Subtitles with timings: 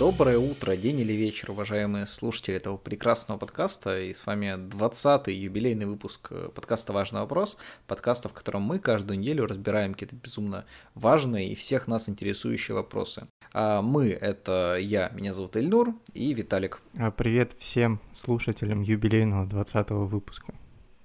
[0.00, 4.00] Доброе утро, день или вечер, уважаемые слушатели этого прекрасного подкаста.
[4.00, 9.18] И с вами 20-й юбилейный выпуск э, подкаста «Важный вопрос», подкаста, в котором мы каждую
[9.18, 13.26] неделю разбираем какие-то безумно важные и всех нас интересующие вопросы.
[13.52, 16.80] А мы— это я, меня зовут Эльнур, и Виталик.
[16.98, 20.54] А, привет всем слушателям юбилейного 20-го выпуска.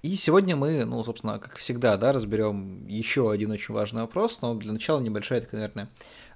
[0.00, 4.54] И сегодня мы, ну, собственно, как всегда, да, разберем еще один очень важный вопрос, но
[4.54, 5.90] для начала небольшая, такая, наверное,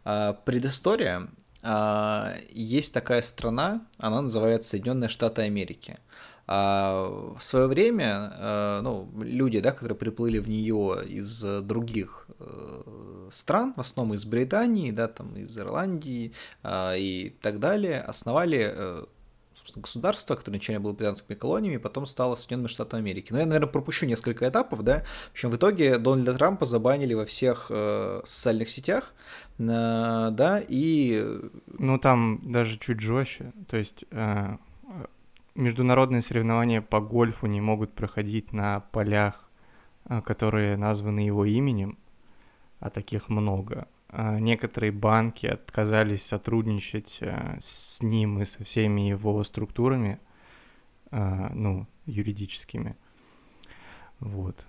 [0.04, 1.26] а, предыстория.
[1.62, 5.98] А, есть такая страна, она называется Соединенные Штаты Америки.
[6.46, 13.28] А, в свое время а, ну, люди, да, которые приплыли в нее из других э,
[13.30, 16.32] стран, в основном из Британии, да, там, из Ирландии
[16.66, 19.04] и так далее, основали э,
[19.60, 23.32] собственно, государство, которое изначально было британскими колониями, потом стало Соединенными Штатами Америки.
[23.32, 25.04] Но я, наверное, пропущу несколько этапов, да.
[25.28, 29.14] В общем, в итоге Дональда Трампа забанили во всех э, социальных сетях,
[29.58, 31.40] э, да, и...
[31.78, 34.04] Ну, там даже чуть жестче, то есть...
[34.10, 34.56] Э,
[35.54, 39.50] международные соревнования по гольфу не могут проходить на полях,
[40.06, 41.98] э, которые названы его именем,
[42.78, 43.88] а таких много.
[44.12, 50.18] А, некоторые банки отказались сотрудничать э, с ним и со всеми его структурами,
[51.12, 52.96] а, ну, юридическими.
[54.18, 54.66] Вот.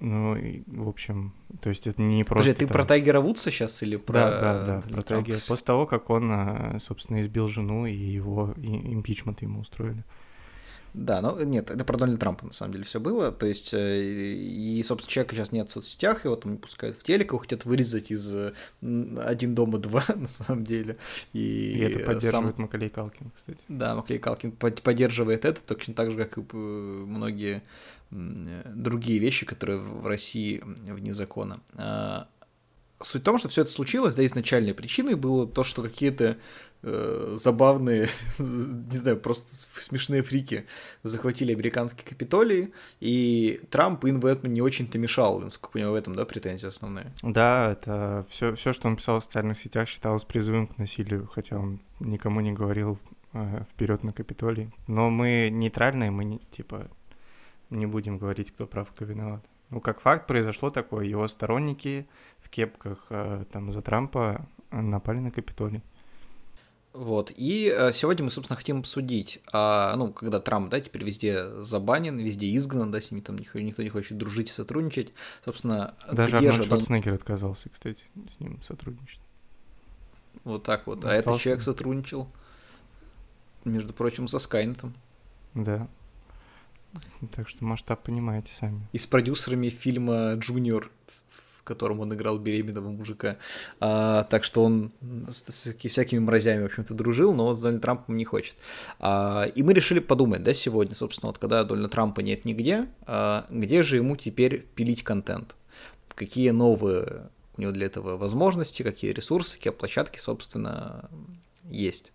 [0.00, 2.50] Ну, и, в общем, то есть это не просто...
[2.50, 2.72] Подожди, ты там...
[2.72, 4.14] про Тайгера Вудса сейчас или про...
[4.14, 5.38] Да, да, да, про Тайгера.
[5.46, 10.04] После того, как он, э, собственно, избил жену, и его импичмент ему устроили.
[10.96, 13.30] Да, но нет, это про Дональда Трампа на самом деле все было.
[13.30, 17.02] То есть, э, и, собственно, человека сейчас нет в соцсетях, его там не пускают в
[17.02, 18.34] телек, его хотят вырезать из
[18.80, 20.96] «Один дома два», на самом деле.
[21.34, 22.62] И, и это поддерживает сам...
[22.62, 23.58] Макалей Калкин, кстати.
[23.68, 27.62] Да, Макалей Калкин поддерживает это точно так же, как и э, многие
[28.10, 31.60] другие вещи, которые в России вне закона.
[31.74, 32.28] А,
[33.00, 36.36] суть в том, что все это случилось, да, изначальной причиной было то, что какие-то
[36.86, 40.64] э, забавные, не знаю, просто смешные фрики
[41.02, 45.96] захватили американский Капитолий, и Трамп им в этом не очень-то мешал, насколько я понимаю, в
[45.96, 47.12] этом, да, претензии основные.
[47.22, 51.58] Да, это все, все, что он писал в социальных сетях, считалось призывом к насилию, хотя
[51.58, 52.98] он никому не говорил
[53.32, 54.70] э, вперед на Капитолий.
[54.86, 56.88] Но мы нейтральные, мы не, типа
[57.70, 59.44] не будем говорить, кто прав, кто виноват.
[59.70, 61.06] Ну, как факт, произошло такое.
[61.06, 62.06] Его сторонники
[62.38, 65.82] в кепках э, там за Трампа напали на Капитолий.
[66.96, 71.62] Вот, и э, сегодня мы, собственно, хотим обсудить, а, ну, когда Трамп, да, теперь везде
[71.62, 75.12] забанен, везде изгнан, да, с ним там никто, никто не хочет дружить, сотрудничать,
[75.44, 77.16] собственно, Даже где Арнольд Шварценеггер он...
[77.16, 78.02] отказался, кстати,
[78.34, 79.20] с ним сотрудничать.
[80.44, 81.16] Вот так вот, Остался.
[81.16, 82.30] а этот человек сотрудничал,
[83.66, 84.94] между прочим, со Скайнетом.
[85.52, 85.88] Да.
[87.34, 88.88] Так что масштаб понимаете сами.
[88.92, 90.90] И с продюсерами фильма «Джуниор»,
[91.66, 93.36] котором он играл беременного мужика.
[93.80, 94.92] А, так что он
[95.28, 98.56] с всякими мразями, в общем-то, дружил, но вот с Дональдом Трампом не хочет.
[98.98, 103.46] А, и мы решили подумать, да, сегодня, собственно, вот когда Дональда Трампа нет нигде, а,
[103.50, 105.54] где же ему теперь пилить контент?
[106.14, 111.10] Какие новые у него для этого возможности, какие ресурсы, какие площадки, собственно,
[111.64, 112.12] есть.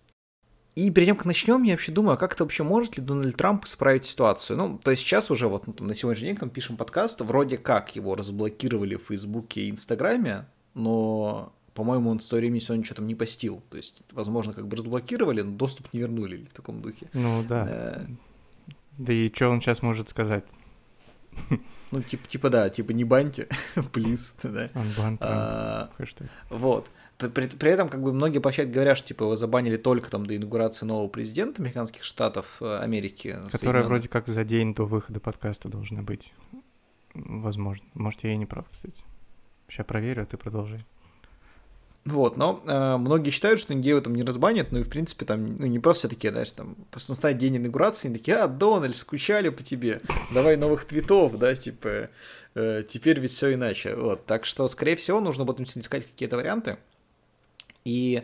[0.81, 3.37] И перед тем, как начнем, я вообще думаю, а как это вообще может ли Дональд
[3.37, 4.57] Трамп исправить ситуацию?
[4.57, 7.59] Ну, то есть сейчас уже вот ну, на сегодняшний день, когда мы пишем подкаст, вроде
[7.59, 13.01] как его разблокировали в Фейсбуке и Инстаграме, но, по-моему, он в свое время сегодня что-то
[13.01, 13.61] там не постил.
[13.69, 17.07] То есть, возможно, как бы разблокировали, но доступ не вернули в таком духе.
[17.13, 17.65] Ну да.
[17.67, 18.05] Э...
[18.97, 20.45] Да и что он сейчас может сказать?
[21.91, 23.47] Ну, типа, типа да, типа не баньте,
[23.91, 24.67] плиз, да.
[24.67, 25.89] Unban а,
[26.49, 26.89] Вот.
[27.29, 30.35] При, при этом, как бы, многие площадки говорят, что, типа, его забанили только там до
[30.35, 33.37] инаугурации нового президента американских штатов э, Америки.
[33.51, 36.33] Которая вроде как за день до выхода подкаста должна быть.
[37.13, 37.85] Возможно.
[37.93, 39.03] Может, я и не прав, кстати.
[39.67, 40.85] Сейчас проверю, а ты продолжай.
[42.03, 45.57] Вот, но э, многие считают, что Индию там не разбанят, ну и в принципе там,
[45.57, 49.49] ну не просто такие, знаешь, там, просто настанет день инаугурации, они такие, а, Дональд, скучали
[49.49, 50.01] по тебе,
[50.33, 52.09] давай новых твитов, да, типа,
[52.55, 56.79] э, теперь ведь все иначе, вот, так что, скорее всего, нужно будет искать какие-то варианты,
[57.85, 58.23] и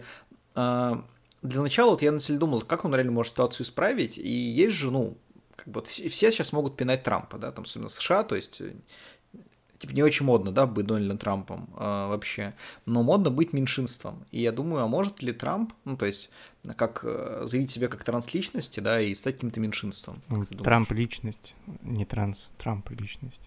[0.56, 0.96] э,
[1.42, 4.76] для начала вот я на самом думал, как он реально может ситуацию исправить, и есть
[4.76, 5.18] же, ну,
[5.56, 8.74] как бы все сейчас могут пинать Трампа, да, там, особенно США, то есть э,
[9.80, 12.54] типа не очень модно, да, быть Дональдом Трампом э, вообще,
[12.86, 14.26] но модно быть меньшинством.
[14.32, 16.30] И я думаю, а может ли Трамп, ну то есть
[16.76, 20.22] как э, заявить себя как трансличности, да, и стать каким-то меньшинством?
[20.64, 23.42] Трамп личность, не транс, Трамп личность.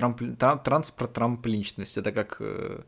[0.00, 1.96] Трамп, Трамп, транс про Трамп личность.
[1.96, 2.38] Это как...
[2.40, 2.82] Э,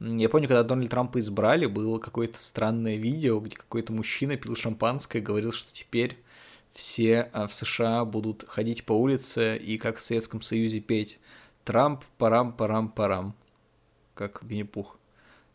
[0.00, 5.20] я помню, когда Дональд Трампа избрали, было какое-то странное видео, где какой-то мужчина пил шампанское
[5.20, 6.18] и говорил, что теперь
[6.74, 11.18] все в США будут ходить по улице и как в Советском Союзе петь
[11.64, 13.34] Трамп, парам, парам, парам.
[14.14, 14.98] Как Винни-Пух.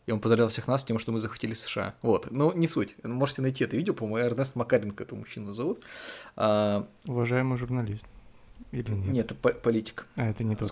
[0.05, 1.95] И он поздравлял всех нас тем, что мы захватили США.
[2.01, 2.95] Вот, ну, не суть.
[3.03, 5.83] Можете найти это видео, по-моему, Эрнест Макаренко этого мужчину зовут.
[6.35, 6.87] А...
[7.05, 8.05] Уважаемый журналист.
[8.71, 9.11] Или нет?
[9.13, 10.07] Нет, это политик.
[10.15, 10.71] А, это не тот С...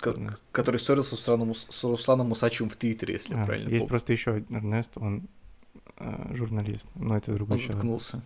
[0.51, 3.89] Который ссорился с Русланом, с Русланом Мусачевым в Твиттере, если а, правильно Есть помню.
[3.89, 5.27] просто еще Эрнест, он
[5.97, 7.73] э, журналист, но это другой он человек.
[7.75, 8.21] заткнулся.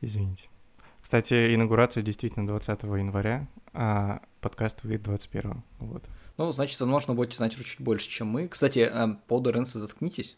[0.00, 0.44] Извините.
[1.00, 5.62] Кстати, инаугурация действительно 20 января, а подкаст выйдет 21.
[5.78, 6.04] Вот.
[6.36, 8.48] Ну, значит, возможно, будете знать чуть больше, чем мы.
[8.48, 10.36] Кстати, э, по поводу Ренса заткнитесь,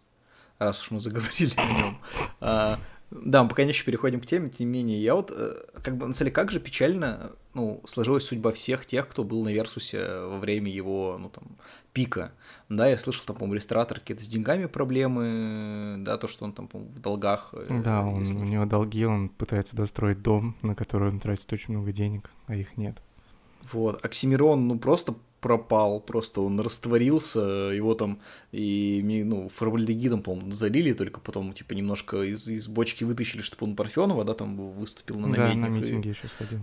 [0.59, 1.99] раз уж мы заговорили о нем.
[2.41, 2.79] А,
[3.11, 6.07] да, мы пока еще переходим к теме, тем не менее, я вот, э, как бы,
[6.07, 10.21] на самом деле, как же печально, ну, сложилась судьба всех тех, кто был на Версусе
[10.21, 11.45] во время его, ну, там,
[11.93, 12.33] пика,
[12.69, 16.69] да, я слышал, там, по-моему, ресторатор какие-то с деньгами проблемы, да, то, что он там,
[16.69, 17.53] по-моему, в долгах.
[17.53, 21.75] Э, да, он, у него долги, он пытается достроить дом, на который он тратит очень
[21.75, 22.97] много денег, а их нет.
[23.73, 28.21] Вот, Оксимирон, ну, просто пропал, просто он растворился, его там
[28.53, 33.77] и, ну, формальдегидом, по-моему, залили, только потом, типа, немножко из, из бочки вытащили, чтобы он
[33.77, 35.63] Парфенова, да, там выступил на наметник.
[35.63, 36.61] Да, на митинге еще сходил.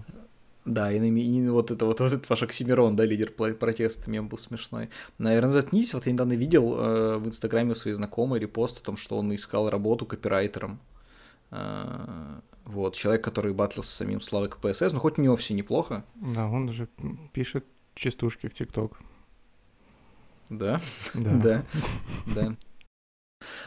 [0.67, 4.27] Да, и, на, и вот это вот, вот этот ваш Оксимирон, да, лидер протеста, мем
[4.27, 4.89] был смешной.
[5.17, 8.97] Наверное, заткнись, вот я недавно видел э, в Инстаграме у своей знакомой репост о том,
[8.97, 10.79] что он искал работу копирайтером.
[11.51, 16.03] Э, вот, человек, который батлился с самим Славой КПСС, но хоть у него все неплохо.
[16.15, 16.89] Да, он уже
[17.31, 17.65] пишет
[17.95, 18.99] частушки в ТикТок.
[20.49, 20.81] Да?
[21.13, 21.31] Да.
[21.45, 21.63] Да.
[22.35, 22.55] да.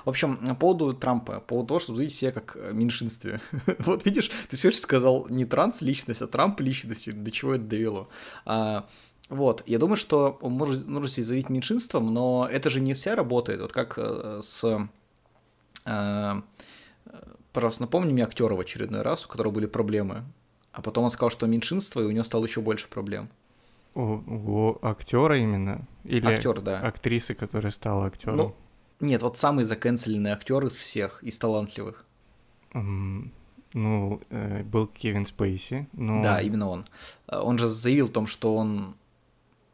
[0.04, 3.40] В общем, по поводу Трампа, по поводу того, что вы видите себя как меньшинстве.
[3.78, 8.08] вот видишь, ты все еще сказал не транс-личность, а Трамп-личности, до чего это довело.
[8.44, 8.88] А,
[9.28, 13.60] вот, я думаю, что может, может себя заявить меньшинством, но это же не вся работает.
[13.60, 14.88] Вот как э, с...
[15.84, 16.42] Э,
[17.52, 20.24] пожалуйста, напомни мне актера в очередной раз, у которого были проблемы.
[20.72, 23.28] А потом он сказал, что меньшинство, и у него стало еще больше проблем.
[23.94, 25.86] У, у актера именно?
[26.04, 26.78] Или Актер, да.
[26.78, 28.36] актрисы, которая стала актером?
[28.36, 28.56] Ну,
[29.00, 32.04] нет, вот самый заканцеленный актер из всех, из талантливых.
[32.72, 33.30] Um,
[33.72, 36.22] ну, э, был Кевин Спейси, но...
[36.22, 36.84] Да, именно он.
[37.28, 38.94] Он же заявил о том, что он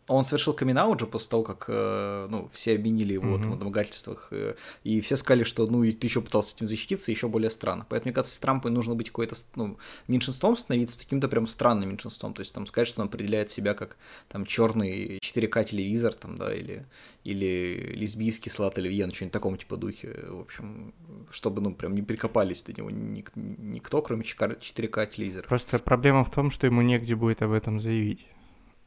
[0.08, 3.42] он совершил камин уже после того, как э, ну, все обвинили его mm-hmm.
[3.42, 4.54] там, в домогательствах, э,
[4.84, 7.86] и все сказали, что ну и ты еще пытался этим защититься, еще более странно.
[7.88, 12.34] Поэтому, мне кажется, с Трампом нужно быть какой-то ну, меньшинством становиться, таким-то прям странным меньшинством.
[12.34, 13.96] То есть там сказать, что он определяет себя как
[14.28, 16.86] там черный 4К телевизор, там, да, или,
[17.24, 20.14] или лесбийский салат оливье, ну что-нибудь таком типа духе.
[20.28, 20.94] В общем,
[21.30, 25.48] чтобы ну прям не прикопались до него ник- никто, кроме 4К телевизора.
[25.48, 28.26] Просто проблема в том, что ему негде будет об этом заявить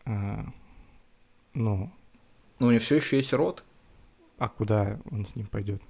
[0.06, 0.45] а,
[1.54, 1.92] ну.
[2.60, 3.63] Ну, у него все еще есть рот.
[4.38, 5.81] А куда он с ним пойдет?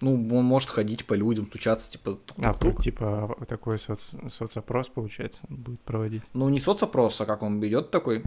[0.00, 4.12] Ну, он может ходить по людям, стучаться, типа А, тук типа такой соц...
[4.30, 6.22] соцопрос, получается, будет проводить?
[6.32, 8.22] Ну, не соцопрос, а как он идет такой.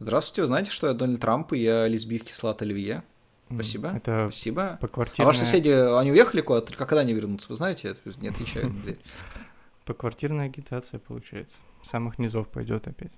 [0.00, 3.04] Здравствуйте, вы знаете, что я Дональд Трамп, и я лесбийский салат Оливье?
[3.52, 3.92] Спасибо.
[3.94, 4.78] Это Спасибо.
[4.80, 5.26] По квартирная...
[5.26, 6.74] А ваши соседи, они уехали куда-то?
[6.74, 7.48] Когда они вернутся?
[7.48, 7.96] Вы знаете?
[8.20, 8.72] Не отвечают.
[9.84, 11.58] По квартирная агитация, получается.
[11.82, 13.12] Самых низов пойдет опять.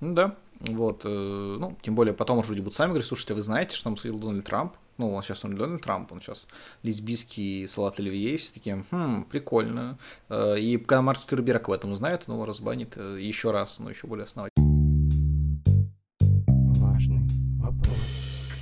[0.00, 3.42] Ну да, вот, э, ну, тем более потом уже люди будут сами говорить, слушайте, вы
[3.42, 4.74] знаете, что нам сказал Дональд Трамп?
[4.96, 6.46] Ну, он сейчас он Дональд Трамп, он сейчас
[6.82, 9.98] лесбийский салат оливье, все такие, хм, прикольно.
[10.28, 13.90] Э, и когда Марк Цукерберг об этом узнает, он его разбанит э, еще раз, но
[13.90, 14.63] еще более основательно.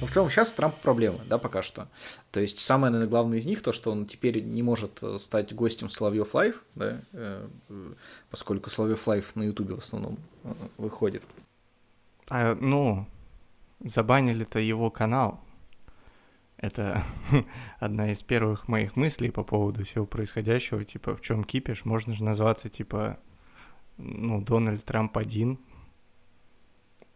[0.06, 1.88] В целом сейчас у Трампа проблемы, да, пока что.
[2.30, 5.54] То есть самое, наверное, главное из них то, что он теперь не может э, стать
[5.54, 7.46] гостем Соловьев Live, да, э,
[8.30, 11.24] поскольку Соловьев Live на Ютубе в основном э, выходит.
[12.28, 13.06] А, ну,
[13.80, 15.40] забанили-то его канал.
[16.56, 17.04] Это
[17.78, 20.84] одна из первых моих мыслей по поводу всего происходящего.
[20.84, 21.84] Типа, в чем кипиш?
[21.84, 23.18] Можно же назваться, типа,
[23.98, 25.58] ну, Дональд Трамп один,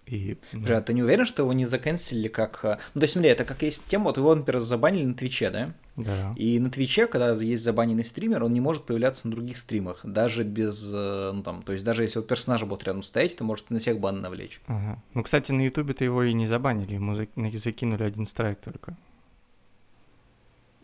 [0.07, 0.67] и, ну...
[0.67, 2.61] Же, а ты не уверен, что его не заканчивали как...
[2.65, 5.51] Э, ну, то есть, смотри, это как есть тема, вот его, например, забанили на Твиче,
[5.51, 5.75] да?
[5.97, 6.33] Да.
[6.37, 10.45] И на Твиче, когда есть забаненный стример, он не может появляться на других стримах, даже
[10.45, 13.71] без, э, ну там, то есть даже если у персонажа будет рядом стоять, это может
[13.71, 14.61] на всех бан навлечь.
[14.69, 15.03] Ага.
[15.15, 18.97] Ну, кстати, на Ютубе-то его и не забанили, ему закинули один страйк только.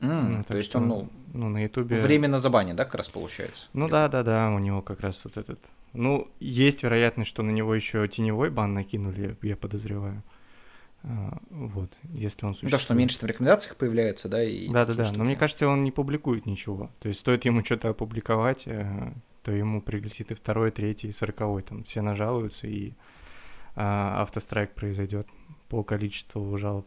[0.01, 1.97] Mm, ну, то есть что, он, ну, ну, на Ютубе...
[1.97, 3.69] Временно забанен, да, как раз получается?
[3.73, 5.59] Ну да-да-да, у него как раз вот этот
[5.93, 10.23] ну, есть вероятность, что на него еще теневой бан накинули, я подозреваю.
[11.03, 12.73] А, вот, если он существует.
[12.73, 14.43] Да, что меньше в рекомендациях появляется, да?
[14.43, 16.91] И Да-да-да, но мне кажется, он не публикует ничего.
[17.01, 19.13] То есть стоит ему что-то опубликовать, э,
[19.43, 21.63] то ему прилетит и второй, и третий, и сороковой.
[21.63, 22.93] Там все нажалуются, и
[23.75, 25.27] а, автострайк произойдет
[25.69, 26.87] по количеству жалоб.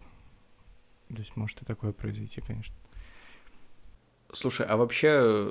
[1.09, 2.73] То есть может и такое произойти, конечно.
[4.35, 5.49] Слушай, а вообще,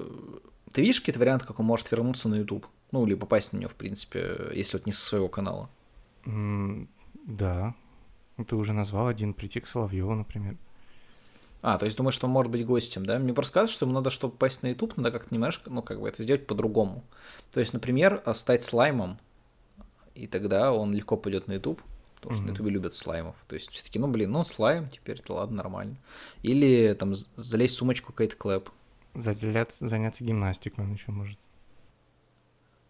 [0.73, 2.67] ты видишь какие-то варианты, как он может вернуться на YouTube?
[2.93, 5.71] Ну, или попасть на него, в принципе, если вот не со своего канала.
[6.27, 6.87] Mm,
[7.27, 7.75] да.
[8.47, 10.57] Ты уже назвал один, прийти к Соловьеву, например.
[11.63, 13.19] А, то есть думаешь, что он может быть гостем, да?
[13.19, 15.99] Мне просто кажется, что ему надо, чтобы попасть на YouTube, надо как-то немножко, ну, как
[15.99, 17.05] бы это сделать по-другому.
[17.53, 19.19] То есть, например, стать слаймом,
[20.15, 21.81] и тогда он легко пойдет на YouTube,
[22.25, 22.47] потому что mm-hmm.
[22.47, 23.37] на YouTube любят слаймов.
[23.47, 25.97] То есть все-таки, ну, блин, ну, слайм, теперь это ладно, нормально.
[26.43, 28.71] Или там залезть в сумочку Кейт Клэп.
[29.15, 31.39] Заняться, заняться гимнастикой он еще может.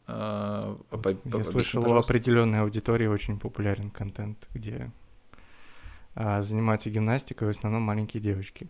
[0.07, 4.93] А, по, по, Я слышал, у определенной аудитории очень популярен контент, где
[6.15, 8.69] а, занимаются гимнастикой в основном маленькие девочки.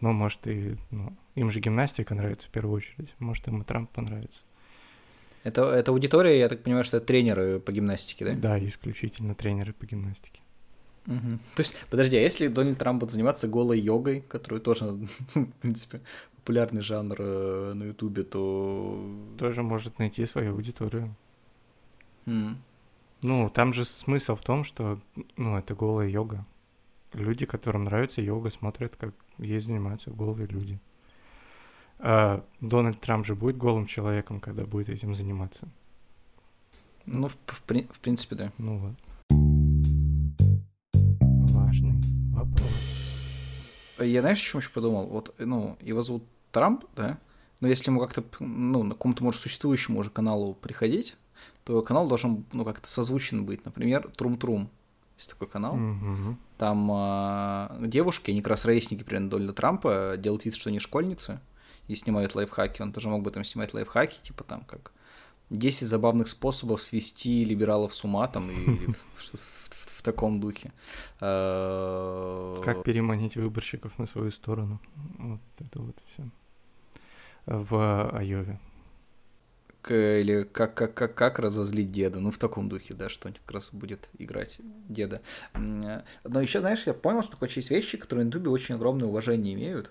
[0.00, 3.14] Ну, может, и ну, им же гимнастика нравится в первую очередь.
[3.18, 4.40] Может, им и Трамп понравится.
[5.44, 8.34] Это, это аудитория, я так понимаю, что это тренеры по гимнастике, да?
[8.34, 10.40] Да, исключительно тренеры по гимнастике.
[11.06, 11.38] Угу.
[11.54, 14.86] То есть, подожди, а если Дональд Трамп будет заниматься голой йогой, которую тоже,
[15.34, 16.00] в принципе,
[16.36, 18.98] популярный жанр э, на Ютубе, то...
[19.38, 21.14] Тоже может найти свою аудиторию.
[22.24, 22.56] Mm.
[23.20, 24.98] Ну, там же смысл в том, что,
[25.36, 26.46] ну, это голая йога.
[27.12, 30.80] Люди, которым нравится йога, смотрят, как ей занимаются голые люди.
[31.98, 35.68] А Дональд Трамп же будет голым человеком, когда будет этим заниматься.
[37.06, 38.52] Ну, в, в, в принципе, да.
[38.58, 38.94] Ну вот.
[41.52, 42.70] Важный вопрос.
[43.98, 45.06] Я знаешь, о чем еще подумал?
[45.06, 47.18] Вот, ну, его зовут Трамп, да?
[47.60, 51.16] Но если ему как-то, ну, на какому-то, может, существующему уже каналу приходить,
[51.64, 53.64] то канал должен, ну, как-то созвучен быть.
[53.64, 54.68] Например, Трум-Трум.
[55.16, 55.76] Есть такой канал.
[55.76, 56.34] Mm-hmm.
[56.58, 61.40] Там э, девушки, они как раз ровесники, примерно, Дональда Трампа, делают вид, что они школьницы,
[61.88, 62.82] и снимают лайфхаки.
[62.82, 64.92] Он тоже мог бы там снимать лайфхаки, типа там как
[65.50, 68.54] 10 забавных способов свести либералов с ума, там, и
[69.96, 70.72] в таком духе.
[71.20, 74.80] Э, как переманить выборщиков на свою сторону.
[75.18, 76.28] Вот это вот все.
[77.46, 78.58] В Айове
[79.90, 83.50] или как, как, как, как разозлить деда, ну в таком духе, да, что он как
[83.50, 85.20] раз будет играть деда.
[85.54, 89.54] Но еще, знаешь, я понял, что такое есть вещи, которые на Ютубе очень огромное уважение
[89.54, 89.90] имеют.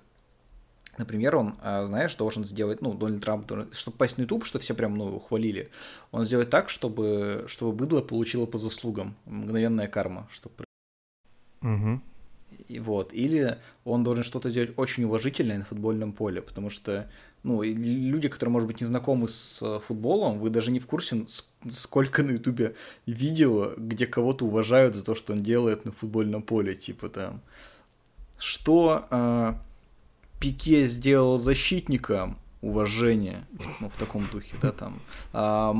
[0.97, 4.75] Например, он, а, знаешь, должен сделать, ну, Дональд Трамп, чтобы попасть на YouTube, что все
[4.75, 5.69] прям, ну, ухвалили,
[6.11, 10.65] он сделает так, чтобы, чтобы быдло получило по заслугам, мгновенная карма, чтобы...
[11.61, 12.01] Угу.
[12.67, 13.13] И вот.
[13.13, 17.09] Или он должен что-то сделать очень уважительное на футбольном поле, потому что
[17.43, 21.25] ну, люди, которые, может быть, не знакомы с э, футболом, вы даже не в курсе,
[21.67, 22.73] сколько на Ютубе
[23.05, 27.41] видео, где кого-то уважают за то, что он делает на футбольном поле, типа там,
[28.37, 29.53] что э,
[30.43, 33.45] Пике сделал защитникам, уважение,
[33.79, 34.99] ну, в таком духе, да, там.
[35.31, 35.73] А,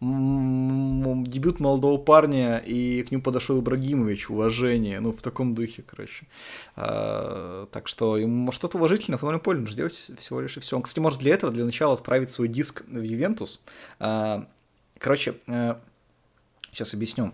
[0.00, 6.26] дебют молодого парня, и к нему подошел Ибрагимович, уважение, ну, в таком духе, короче.
[6.74, 10.74] А, так что ему что-то уважительное в футбольном поле нужно делать всего лишь и все.
[10.74, 13.60] Он, кстати, может для этого, для начала отправить свой диск в Ювентус.
[14.00, 14.48] А,
[14.98, 15.80] короче, а,
[16.72, 17.32] сейчас объясню.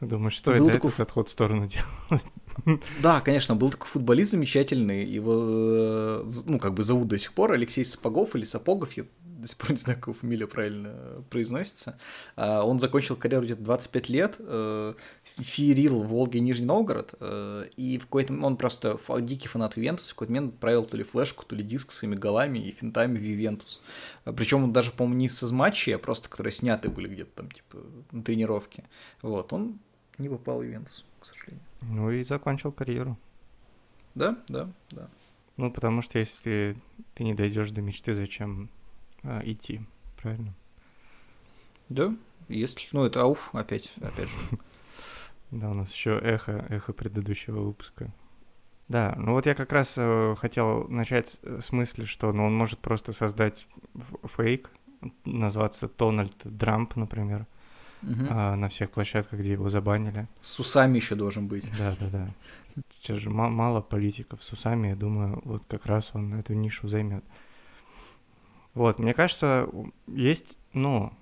[0.00, 0.90] Ты думаешь, стоит был такой...
[0.90, 2.24] этот отход в сторону делать?
[3.02, 7.52] Да, конечно, был такой футболист замечательный, его, э, ну, как бы зовут до сих пор
[7.52, 9.04] Алексей Сапогов или Сапогов, я
[9.40, 11.98] до сих пор не знаю, как его фамилия правильно произносится.
[12.36, 17.98] А, он закончил карьеру где-то 25 лет, э, феерил в Волге Нижний Новгород, э, и
[17.98, 21.56] в какой-то он просто дикий фанат Ювентуса, в какой-то момент отправил то ли флешку, то
[21.56, 23.82] ли диск своими голами и финтами в Ювентус.
[24.24, 27.78] Причем он даже, по-моему, не из матчей, а просто которые сняты были где-то там, типа,
[28.12, 28.84] на тренировке.
[29.22, 29.78] Вот, он
[30.18, 31.64] не попал в Ювентус, к сожалению.
[31.82, 33.18] Ну и закончил карьеру.
[34.14, 35.08] Да, да, да.
[35.56, 36.76] Ну, потому что если
[37.14, 38.70] ты не дойдешь до мечты, зачем
[39.22, 39.80] а, идти,
[40.20, 40.54] правильно?
[41.88, 42.14] Да,
[42.48, 44.36] если, ну это ауф, опять, опять же.
[45.50, 48.12] Да, у нас еще эхо, эхо предыдущего выпуска.
[48.86, 52.78] Да, ну вот я как раз э, хотел начать с мысли, что ну, он может
[52.78, 53.66] просто создать
[54.24, 54.70] фейк,
[55.24, 57.46] назваться Дональд Драмп, например,
[58.02, 58.26] угу.
[58.28, 60.28] а, на всех площадках, где его забанили.
[60.40, 61.70] С усами еще должен быть.
[61.78, 62.28] Да, да, да.
[63.00, 67.24] Сейчас же мало политиков с усами, я думаю, вот как раз он эту нишу займет.
[68.74, 69.68] Вот, мне кажется,
[70.06, 71.12] есть, ну,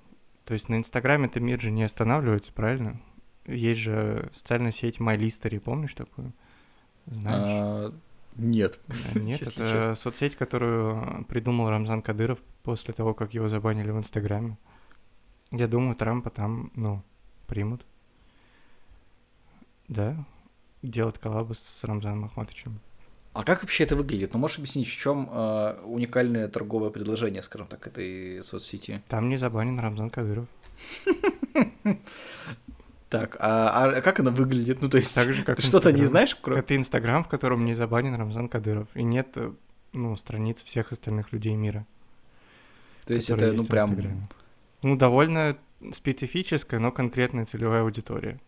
[0.45, 3.01] то есть на Инстаграме-то мир же не останавливается, правильно?
[3.47, 6.33] Есть же социальная сеть MyListery, помнишь такую?
[7.07, 7.43] Знаешь?
[7.51, 7.95] А,
[8.37, 8.79] нет.
[9.15, 9.95] Нет, это честно.
[9.95, 14.59] соцсеть, которую придумал Рамзан Кадыров после того, как его забанили в Инстаграме.
[15.51, 17.03] Я думаю, Трампа там, ну,
[17.47, 17.87] примут.
[19.89, 20.17] Да?
[20.83, 22.81] Делать коллабы с Рамзаном Ахматовичем.
[23.33, 24.35] А как вообще это выглядит?
[24.35, 29.03] Ну, можешь объяснить, в чем э, уникальное торговое предложение, скажем так, этой соцсети?
[29.09, 30.47] Там не забанен Рамзан Кадыров.
[33.09, 34.83] Так, а, а как она выглядит?
[34.83, 36.35] Ну, то есть, так же, как ты что-то не знаешь?
[36.35, 36.61] Кроме...
[36.61, 38.89] Это Инстаграм, в котором не забанен Рамзан Кадыров.
[38.95, 39.53] И нет, э,
[39.95, 41.87] ну, страниц всех остальных людей мира.
[43.07, 44.29] То есть это, ну, прям...
[44.83, 45.57] Ну, довольно
[45.93, 48.41] специфическая, но конкретная целевая аудитория.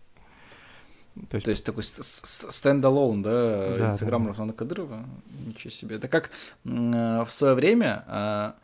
[1.29, 5.05] То есть, То есть такой standalone, да, да Инстаграм да, Руслана Кадырова?
[5.47, 5.97] Ничего себе.
[5.97, 6.31] Это как
[6.65, 8.55] в свое время,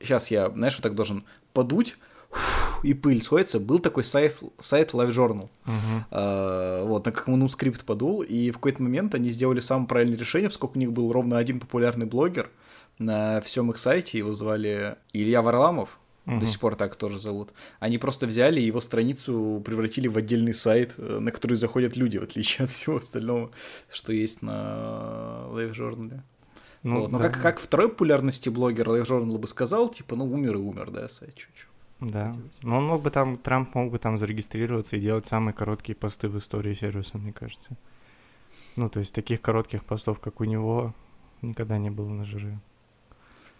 [0.00, 1.96] сейчас я, знаешь, вот так должен подуть,
[2.82, 3.60] и пыль сходится.
[3.60, 5.48] Был такой сайт, сайт LiveJournal.
[5.66, 6.04] Uh-huh.
[6.10, 10.48] А, вот, на как манускрипт подул, и в какой-то момент они сделали самое правильное решение,
[10.48, 12.50] поскольку у них был ровно один популярный блогер
[12.98, 16.40] на всем их сайте, его звали Илья Варламов, uh-huh.
[16.40, 17.52] до сих пор так тоже зовут.
[17.78, 22.22] Они просто взяли его страницу, превратили в отдельный сайт, э, на который заходят люди, в
[22.22, 23.50] отличие от всего остального,
[23.90, 26.20] что есть на LiveJournal.
[26.82, 27.10] Ну, вот.
[27.10, 27.28] Но да.
[27.28, 31.34] как, как второй популярности блогер LiveJournal бы сказал, типа, ну, умер и умер, да, сайт
[31.34, 31.66] чуть-чуть.
[32.00, 32.34] Да.
[32.62, 36.28] Но он мог бы там, Трамп мог бы там зарегистрироваться и делать самые короткие посты
[36.28, 37.76] в истории сервиса, мне кажется.
[38.76, 40.94] Ну, то есть таких коротких постов, как у него,
[41.42, 42.58] никогда не было на жире.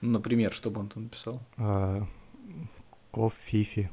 [0.00, 1.43] Например, что бы он там написал?
[1.59, 2.07] А,
[3.11, 3.90] Ков Фифи.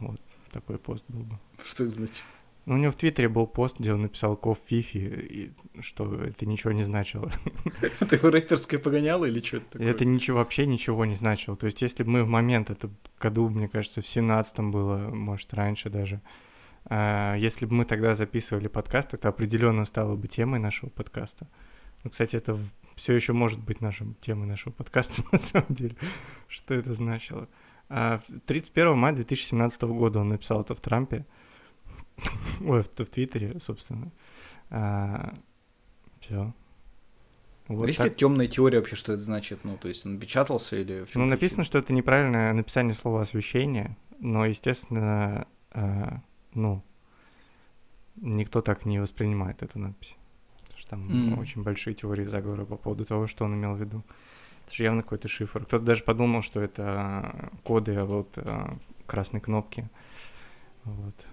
[0.00, 0.20] Вот
[0.50, 1.38] такой пост был бы.
[1.64, 2.24] Что это значит?
[2.66, 6.46] Ну, у него в Твиттере был пост, где он написал Ков Фифи, и что это
[6.46, 7.30] ничего не значило.
[8.00, 9.90] Это его рэперское погоняло или что это такое?
[9.90, 11.56] Это ничего, вообще ничего не значило.
[11.56, 15.52] То есть, если бы мы в момент, это году, мне кажется, в семнадцатом было, может,
[15.54, 16.20] раньше даже,
[16.84, 21.48] а, если бы мы тогда записывали подкаст, это определенно стало бы темой нашего подкаста.
[22.04, 22.58] Ну, кстати, это
[22.94, 25.96] все еще может быть нашим темой нашего подкаста, на самом деле.
[26.48, 27.48] Что это значило?
[27.90, 31.26] 31 а, мая 2017 года он написал это в Трампе.
[32.60, 34.12] Ой, в, в Твиттере, собственно.
[34.70, 35.34] А,
[36.20, 36.52] все.
[37.66, 38.16] Вот Есть так...
[38.16, 39.60] темная теория вообще, что это значит?
[39.64, 43.22] Ну, то есть он печатался или в чем Ну, написано, что это неправильное написание слова
[43.22, 46.18] освещение, но, естественно, э,
[46.54, 46.82] ну,
[48.16, 50.16] никто так не воспринимает эту надпись.
[50.62, 51.40] Потому что там mm.
[51.40, 54.02] очень большие теории заговора по поводу того, что он имел в виду.
[54.70, 55.64] Это же явно какой-то шифр.
[55.64, 59.88] Кто-то даже подумал, что это коды от э, красной кнопки.
[60.84, 61.26] Вот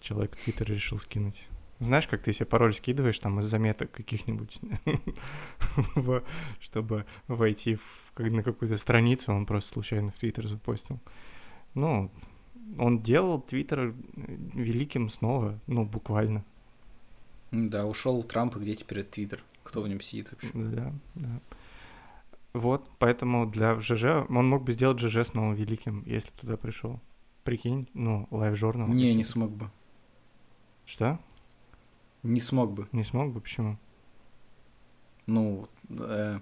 [0.00, 1.46] человек в Твиттер решил скинуть.
[1.78, 4.58] Знаешь, как ты себе пароль скидываешь там из заметок каких-нибудь,
[6.60, 7.78] чтобы войти
[8.18, 10.98] на какую-то страницу, он просто случайно в Твиттер запостил.
[11.74, 12.10] Ну,
[12.76, 16.44] он делал Твиттер великим снова, ну, буквально.
[17.52, 19.44] Да, ушел Трамп, и где теперь Твиттер?
[19.62, 20.50] Кто в нем сидит вообще?
[20.54, 21.40] Да, да.
[22.52, 27.00] Вот, поэтому для ЖЖ он мог бы сделать ЖЖ снова великим, если бы туда пришел.
[27.44, 28.88] Прикинь, ну, LiveJournal.
[28.88, 29.70] Не, не смог бы.
[30.84, 31.18] Что?
[32.22, 32.88] Не смог бы.
[32.92, 33.78] Не смог бы, почему?
[35.26, 36.40] Ну, э,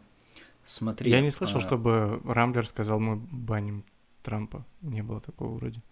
[0.64, 1.10] смотри.
[1.10, 1.60] Я не слышал, а...
[1.60, 3.84] чтобы Рамблер сказал, мы баним
[4.22, 4.64] Трампа.
[4.80, 5.82] Не было такого вроде.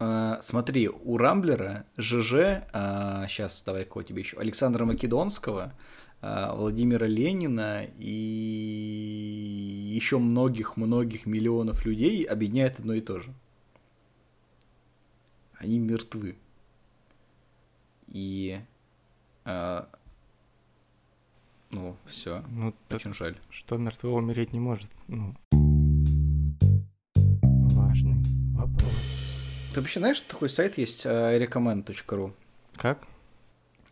[0.00, 5.72] А, смотри, у Рамблера ЖЖ, а, сейчас давай кого тебе еще, Александра Македонского,
[6.20, 13.32] Владимира Ленина и еще многих-многих миллионов людей объединяет одно и то же.
[15.54, 16.36] Они мертвы.
[18.08, 18.60] И
[19.44, 19.84] э,
[21.70, 22.42] ну, все.
[22.48, 23.36] Ну, Очень жаль.
[23.50, 24.90] Что мертвого умереть не может?
[25.06, 25.34] Ну.
[27.74, 28.16] Важный
[28.54, 28.92] вопрос.
[29.74, 32.32] Ты вообще знаешь, что такой сайт есть irecommend.ru?
[32.76, 33.06] Как?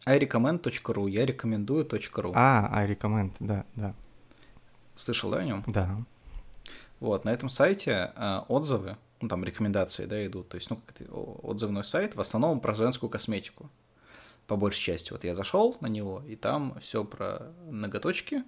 [0.06, 2.32] irecommend.ru, я рекомендую .ру.
[2.34, 3.94] А, irecommend, да, да.
[4.94, 5.64] Слышал, да, о нем?
[5.66, 5.98] Да.
[7.00, 11.00] Вот, на этом сайте э, отзывы, ну, там рекомендации, да, идут, то есть, ну, как
[11.00, 13.70] это, отзывной сайт, в основном про женскую косметику
[14.46, 15.12] по большей части.
[15.12, 18.44] Вот я зашел на него, и там все про ноготочки,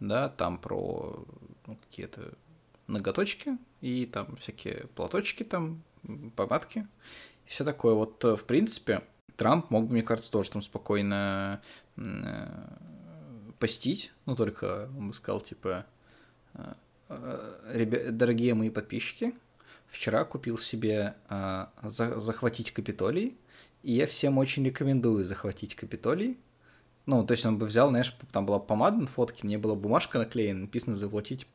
[0.00, 1.24] да, там про
[1.66, 2.34] ну, какие-то
[2.86, 5.82] ноготочки, и там всякие платочки, там,
[6.36, 6.86] помадки,
[7.46, 7.94] и все такое.
[7.94, 9.02] Вот, э, в принципе,
[9.36, 11.60] Трамп мог бы, мне кажется, тоже там спокойно
[11.96, 12.46] э,
[13.58, 15.86] постить, ну, только он бы сказал, типа,
[16.54, 16.74] э,
[17.72, 19.34] ребят, дорогие мои подписчики,
[19.86, 21.14] вчера купил себе
[21.82, 23.36] захватить Капитолий,
[23.82, 26.38] и я всем очень рекомендую захватить Капитолий.
[27.06, 30.18] Ну, то есть он бы взял, знаешь, там была помада на фотке, не была бумажка
[30.18, 31.46] наклеена, написано «Заплатить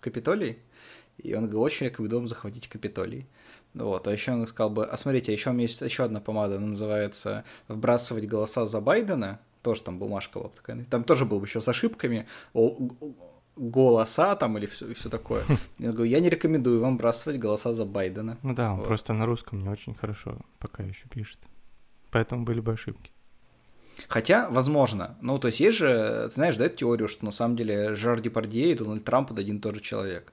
[0.00, 0.58] Капитолий».
[1.18, 3.26] И он говорит, очень рекомендую захватить Капитолий.
[3.74, 6.56] Вот, а еще он сказал бы, а смотрите, еще у меня есть еще одна помада,
[6.56, 11.46] она называется «Вбрасывать голоса за Байдена», тоже там бумажка вот такая, там тоже был бы
[11.46, 12.26] еще с ошибками,
[13.56, 15.44] голоса там или все, все такое.
[15.78, 18.38] Я говорю, я не рекомендую вам бросать голоса за Байдена.
[18.42, 18.88] Ну да, он вот.
[18.88, 21.38] просто на русском не очень хорошо пока еще пишет
[22.14, 23.10] поэтому были бы ошибки.
[24.08, 25.16] Хотя, возможно.
[25.20, 28.70] Ну, то есть есть же, ты знаешь, да, теорию, что на самом деле Жар Депардье
[28.70, 30.32] и Дональд Трамп это один и тот же человек.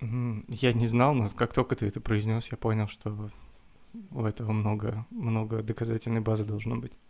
[0.00, 3.30] Я не знал, но как только ты это произнес, я понял, что
[4.10, 6.92] у этого много, много доказательной базы должно быть.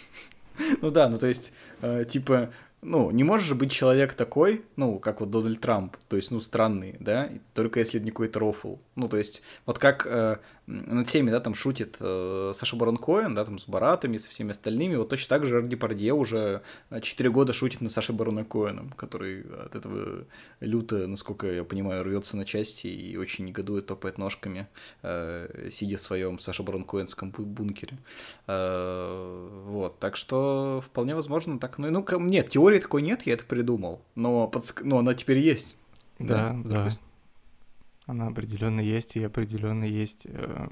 [0.81, 2.51] Ну да, ну то есть, э, типа,
[2.87, 6.41] ну, не может же быть человек такой, ну, как вот Дональд Трамп, то есть, ну,
[6.41, 8.77] странный, да, только если это не какой-то рофл.
[8.95, 13.35] Ну, то есть, вот как э, над всеми, да, там шутит э, Саша Барон Коэн,
[13.35, 16.63] да, там с Баратами, со всеми остальными, вот точно так же Арди Пардье уже
[17.01, 20.25] 4 года шутит на Саше Барона Коэном, который от этого
[20.61, 24.69] люто, насколько я понимаю, рвется на части и очень негодует, топает ножками,
[25.03, 27.99] э, сидя в своем Саша Барон Коэнском бункере.
[28.47, 33.45] Э, вот, так что вполне возможно так, ну, ну, нет, теории такой нет, я это
[33.45, 34.83] придумал, но, подск...
[34.83, 35.77] но она теперь есть.
[36.19, 36.85] Да, да.
[36.85, 36.91] да.
[38.07, 40.69] Она определенно есть, и определенно есть э,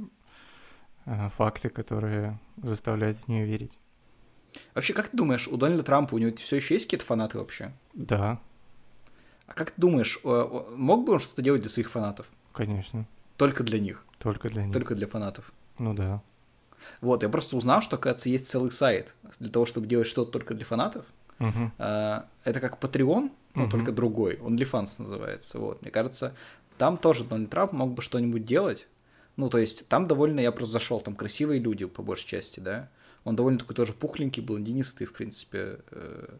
[1.06, 3.72] э, факты, которые заставляют в нее верить.
[4.74, 7.72] Вообще, как ты думаешь, у Дональда Трампа у него все еще есть какие-то фанаты вообще?
[7.92, 8.40] Да.
[9.46, 12.26] А как ты думаешь, мог бы он что-то делать для своих фанатов?
[12.52, 13.06] Конечно.
[13.36, 14.04] Только для них?
[14.18, 14.72] Только для них.
[14.72, 15.52] Только для фанатов?
[15.78, 16.22] Ну да.
[17.00, 20.54] Вот, я просто узнал, что, оказывается, есть целый сайт для того, чтобы делать что-то только
[20.54, 21.06] для фанатов.
[21.38, 22.24] Uh-huh.
[22.44, 23.70] Это как Patreon, но uh-huh.
[23.70, 24.36] только другой.
[24.36, 25.58] OnlyFans называется.
[25.58, 26.34] Вот, мне кажется,
[26.78, 28.88] там тоже Дональд Трамп мог бы что-нибудь делать.
[29.36, 32.88] Ну, то есть, там довольно, я просто зашел, там красивые люди, по большей части, да.
[33.24, 36.36] Он довольно такой тоже пухленький, блондинистый, в принципе, э,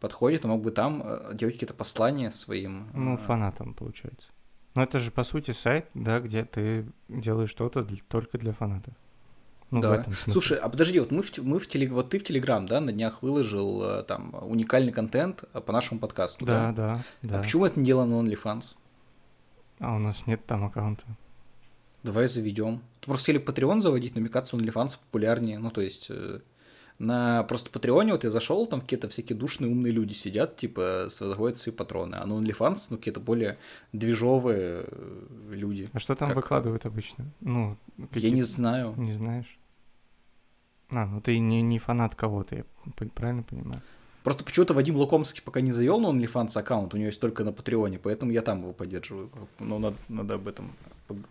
[0.00, 2.88] подходит, он мог бы там э, делать какие-то послания своим.
[2.94, 4.28] Ну, э, фанатам, получается.
[4.74, 8.94] Но это же, по сути, сайт, да, где ты делаешь что-то для, только для фанатов.
[9.72, 10.06] Ну, да.
[10.28, 11.90] Слушай, а подожди, вот мы в, мы в телег...
[11.90, 16.44] вот ты в Телеграм, да, на днях выложил там уникальный контент по нашему подкасту.
[16.44, 17.38] Да, да, да.
[17.38, 18.76] А почему это не дело на OnlyFans?
[19.80, 21.04] А у нас нет там аккаунта.
[22.02, 22.82] Давай заведем.
[23.00, 25.58] Ты просто хотели Patreon заводить, но мне кажется, OnlyFans популярнее.
[25.58, 26.40] Ну, то есть, э,
[26.98, 31.58] на просто Патреоне вот я зашел, там какие-то всякие душные умные люди сидят, типа, заводят
[31.58, 32.16] свои патроны.
[32.16, 33.58] А на OnlyFans, ну, какие-то более
[33.92, 35.90] движовые э, люди.
[35.92, 36.36] А что там как...
[36.36, 37.26] выкладывают обычно?
[37.40, 37.76] Ну,
[38.14, 38.94] я не знаю.
[38.96, 39.58] Не знаешь?
[40.92, 42.64] А, ну ты не, не фанат кого-то, я
[43.14, 43.80] правильно понимаю?
[44.22, 47.52] Просто почему-то Вадим Лукомский пока не завел на OnlyFans аккаунт, у него есть только на
[47.52, 49.30] Патреоне, поэтому я там его поддерживаю.
[49.58, 50.70] Но надо, надо об этом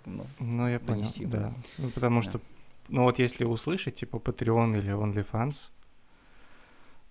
[0.06, 1.26] ну, ну я донести.
[1.26, 1.54] Понял, да.
[1.78, 2.30] Ну, потому да.
[2.30, 2.42] что,
[2.90, 5.56] ну вот если услышать, типа Patreon или OnlyFans,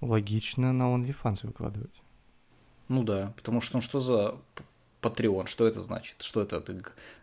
[0.00, 2.02] логично на OnlyFans выкладывать.
[2.88, 4.36] Ну да, потому что ну что за
[5.02, 6.22] Patreon, что это значит?
[6.22, 6.80] Что это ты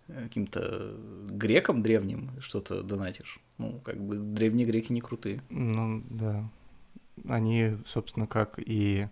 [0.08, 0.96] каким-то
[1.30, 3.40] грекам древним что-то донатишь?
[3.58, 5.42] Ну, как бы древние греки не крутые.
[5.50, 6.50] Ну, да
[7.28, 9.08] они, собственно, как и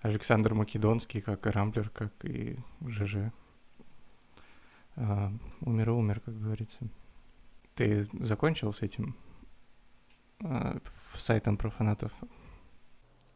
[0.00, 3.32] Александр Македонский, как и Рамблер, как и ЖЖ.
[4.96, 6.78] А, умер и умер, как говорится.
[7.74, 9.16] Ты закончил с этим
[10.40, 10.78] а,
[11.14, 12.12] сайтом про фанатов?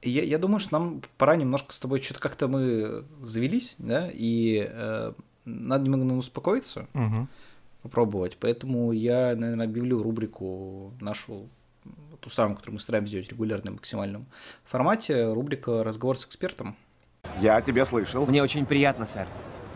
[0.03, 4.67] Я, я думаю, что нам пора немножко с тобой что-то как-то мы завелись, да, и
[4.71, 5.13] э,
[5.45, 7.29] надо немного успокоиться, угу.
[7.83, 8.39] попробовать.
[8.41, 11.49] Поэтому я, наверное, объявлю рубрику нашу
[12.21, 14.27] ту самую, которую мы стараемся сделать регулярно в максимальном
[14.65, 16.77] формате, рубрика «Разговор с экспертом».
[17.41, 18.27] Я тебя слышал.
[18.27, 19.27] Мне очень приятно, сэр.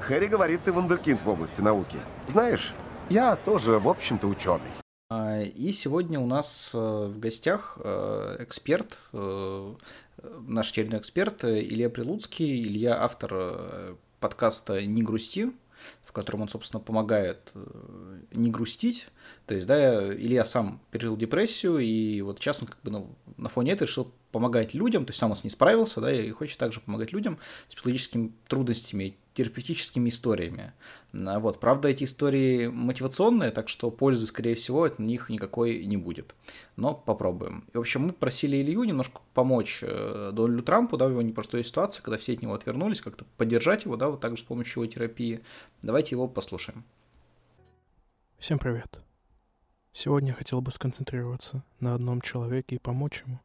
[0.00, 1.96] Хэри говорит, ты вундеркинд в области науки.
[2.26, 2.74] Знаешь,
[3.08, 4.70] я тоже, в общем-то, ученый.
[5.10, 9.74] А, и сегодня у нас э, в гостях э, эксперт, э,
[10.22, 12.62] наш очередной эксперт Илья Прилуцкий.
[12.62, 15.52] Илья автор подкаста «Не грусти»,
[16.02, 17.52] в котором он, собственно, помогает
[18.32, 19.08] не грустить,
[19.46, 23.48] то есть, да, Илья сам пережил депрессию, и вот сейчас он как бы ну, на
[23.48, 26.58] фоне этого решил помогать людям, то есть сам он с ней справился, да, и хочет
[26.58, 30.72] также помогать людям с психологическими трудностями, терапевтическими историями.
[31.12, 35.96] А вот, правда, эти истории мотивационные, так что пользы, скорее всего, от них никакой не
[35.96, 36.34] будет.
[36.76, 37.64] Но попробуем.
[37.72, 41.64] И, в общем, мы просили Илью немножко помочь э, Дональду Трампу, да, в его непростой
[41.64, 44.92] ситуации, когда все от него отвернулись, как-то поддержать его, да, вот также с помощью его
[44.92, 45.40] терапии.
[45.82, 46.84] Давайте его послушаем.
[48.38, 49.00] Всем привет.
[49.92, 53.40] Сегодня я хотел бы сконцентрироваться на одном человеке и помочь ему.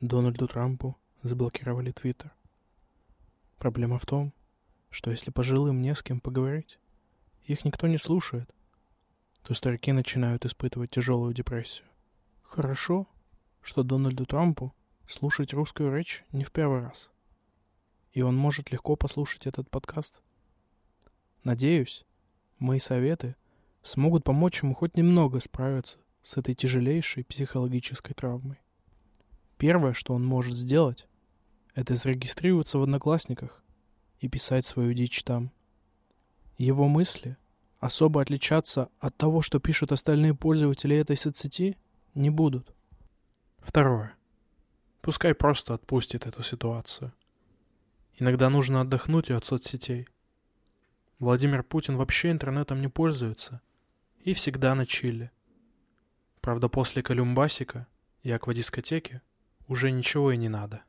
[0.00, 2.32] Дональду Трампу заблокировали Твиттер.
[3.58, 4.32] Проблема в том,
[4.96, 6.78] что если пожилым не с кем поговорить,
[7.44, 8.50] их никто не слушает,
[9.42, 11.86] то старики начинают испытывать тяжелую депрессию.
[12.42, 13.06] Хорошо,
[13.60, 14.74] что Дональду Трампу
[15.06, 17.12] слушать русскую речь не в первый раз.
[18.14, 20.22] И он может легко послушать этот подкаст.
[21.44, 22.06] Надеюсь,
[22.58, 23.36] мои советы—
[23.82, 28.62] смогут помочь ему хоть немного справиться с этой тяжелейшей психологической травмой.
[29.58, 31.06] Первое, что он может сделать,
[31.74, 33.62] это зарегистрироваться в Одноклассниках
[34.20, 35.50] и писать свою дичь там.
[36.58, 37.36] Его мысли
[37.78, 41.76] особо отличаться от того, что пишут остальные пользователи этой соцсети,
[42.14, 42.74] не будут.
[43.58, 44.14] Второе.
[45.02, 47.12] Пускай просто отпустит эту ситуацию.
[48.18, 50.08] Иногда нужно отдохнуть и от соцсетей.
[51.18, 53.60] Владимир Путин вообще интернетом не пользуется
[54.20, 55.30] и всегда на чиле.
[56.40, 57.86] Правда, после Колюмбасика
[58.22, 59.20] и аквадискотеки
[59.68, 60.82] уже ничего и не надо.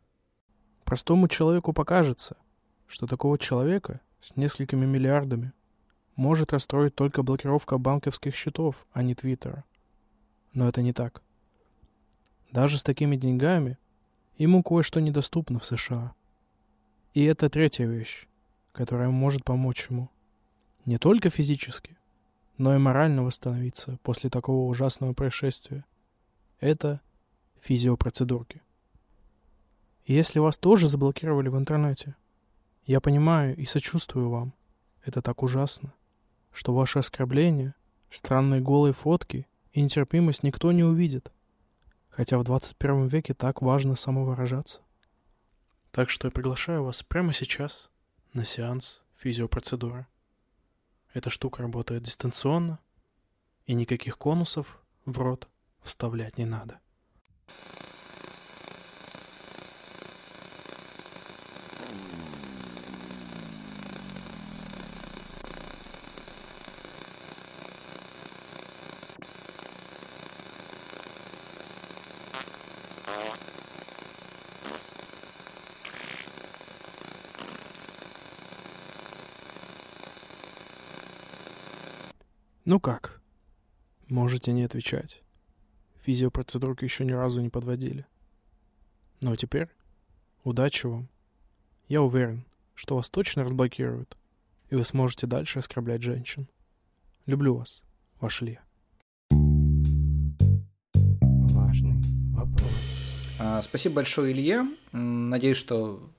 [0.83, 2.37] Простому человеку покажется,
[2.87, 5.53] что такого человека с несколькими миллиардами
[6.15, 9.63] может расстроить только блокировка банковских счетов, а не Твиттера.
[10.53, 11.21] Но это не так.
[12.51, 13.77] Даже с такими деньгами
[14.37, 16.13] ему кое-что недоступно в США.
[17.13, 18.27] И это третья вещь,
[18.71, 20.09] которая может помочь ему.
[20.85, 21.97] Не только физически,
[22.57, 25.85] но и морально восстановиться после такого ужасного происшествия.
[26.59, 27.01] Это
[27.61, 28.61] физиопроцедурки.
[30.05, 32.15] Если вас тоже заблокировали в интернете,
[32.87, 34.53] я понимаю и сочувствую вам.
[35.03, 35.93] Это так ужасно,
[36.51, 37.75] что ваши оскорбления,
[38.09, 41.31] странные голые фотки и нетерпимость никто не увидит.
[42.09, 44.81] Хотя в 21 веке так важно самовыражаться.
[45.91, 47.89] Так что я приглашаю вас прямо сейчас
[48.33, 50.07] на сеанс физиопроцедуры.
[51.13, 52.79] Эта штука работает дистанционно,
[53.65, 55.49] и никаких конусов в рот
[55.83, 56.79] вставлять не надо.
[82.67, 83.21] Ну как?
[84.09, 85.23] Можете не отвечать.
[86.03, 88.05] Физиопроцедурки еще ни разу не подводили.
[89.21, 89.69] Ну а теперь
[90.43, 91.07] удачи вам.
[91.87, 92.43] Я уверен,
[92.75, 94.17] что вас точно разблокируют,
[94.69, 96.49] и вы сможете дальше оскорблять женщин.
[97.25, 97.85] Люблю вас,
[98.19, 98.61] ваш Илья.
[101.53, 102.01] Важный
[102.33, 102.73] вопрос.
[103.39, 104.65] А, спасибо большое, Илье.
[104.91, 106.11] Надеюсь, что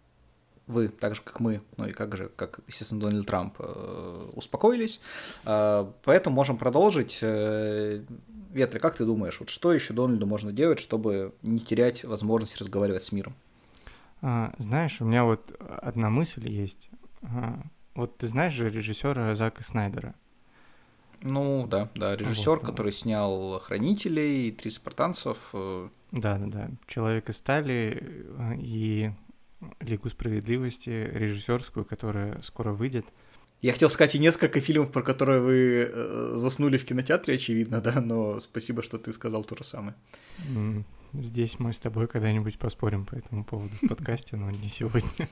[0.69, 5.01] вы, так же как мы, ну и как же, как, естественно, Дональд Трамп, э, успокоились.
[5.45, 7.19] Э, поэтому можем продолжить.
[7.23, 8.03] Э,
[8.51, 13.03] Ветры, как ты думаешь, вот что еще Дональду можно делать, чтобы не терять возможность разговаривать
[13.03, 13.35] с миром?
[14.23, 16.89] А, знаешь, у меня вот одна мысль есть.
[17.23, 17.61] А,
[17.95, 20.15] вот ты знаешь же режиссера Зака Снайдера?
[21.21, 25.51] Ну да, да, режиссер, вот, который снял Хранителей, Три спартанцев.
[25.53, 25.89] Э.
[26.13, 26.71] Да, да, да.
[26.87, 28.17] Человек из стали
[28.57, 29.11] и
[29.81, 33.07] Лигу справедливости, режиссерскую, которая скоро выйдет.
[33.61, 38.01] Я хотел сказать и несколько фильмов, про которые вы э, заснули в кинотеатре, очевидно, да,
[38.01, 39.97] но спасибо, что ты сказал то же самое.
[41.13, 45.29] Здесь мы с тобой когда-нибудь поспорим по этому поводу в подкасте, но не сегодня.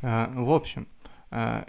[0.00, 0.86] А, в общем,
[1.30, 1.66] а,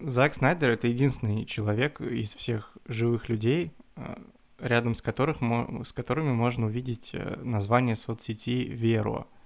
[0.00, 4.20] Зак Снайдер— это единственный человек из всех живых людей, а,
[4.58, 5.38] рядом с, которых,
[5.86, 9.26] с которыми можно увидеть э, название соцсети Веро—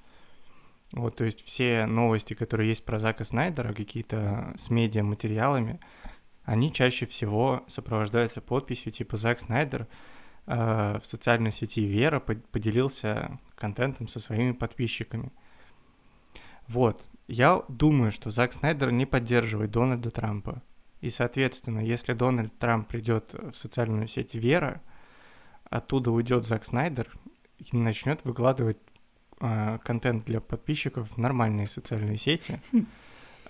[0.94, 5.80] вот, то есть все новости, которые есть про Зака Снайдера, какие-то с медиа-материалами,
[6.44, 9.88] они чаще всего сопровождаются подписью типа «Зак Снайдер»
[10.46, 15.32] э, в социальной сети Вера поделился контентом со своими подписчиками.
[16.68, 20.62] Вот, я думаю, что Зак Снайдер не поддерживает Дональда Трампа.
[21.00, 24.80] И, соответственно, если Дональд Трамп придет в социальную сеть Вера,
[25.64, 27.10] оттуда уйдет Зак Снайдер
[27.58, 28.78] и начнет выкладывать
[29.38, 32.86] контент для подписчиков в нормальные социальные сети, хм.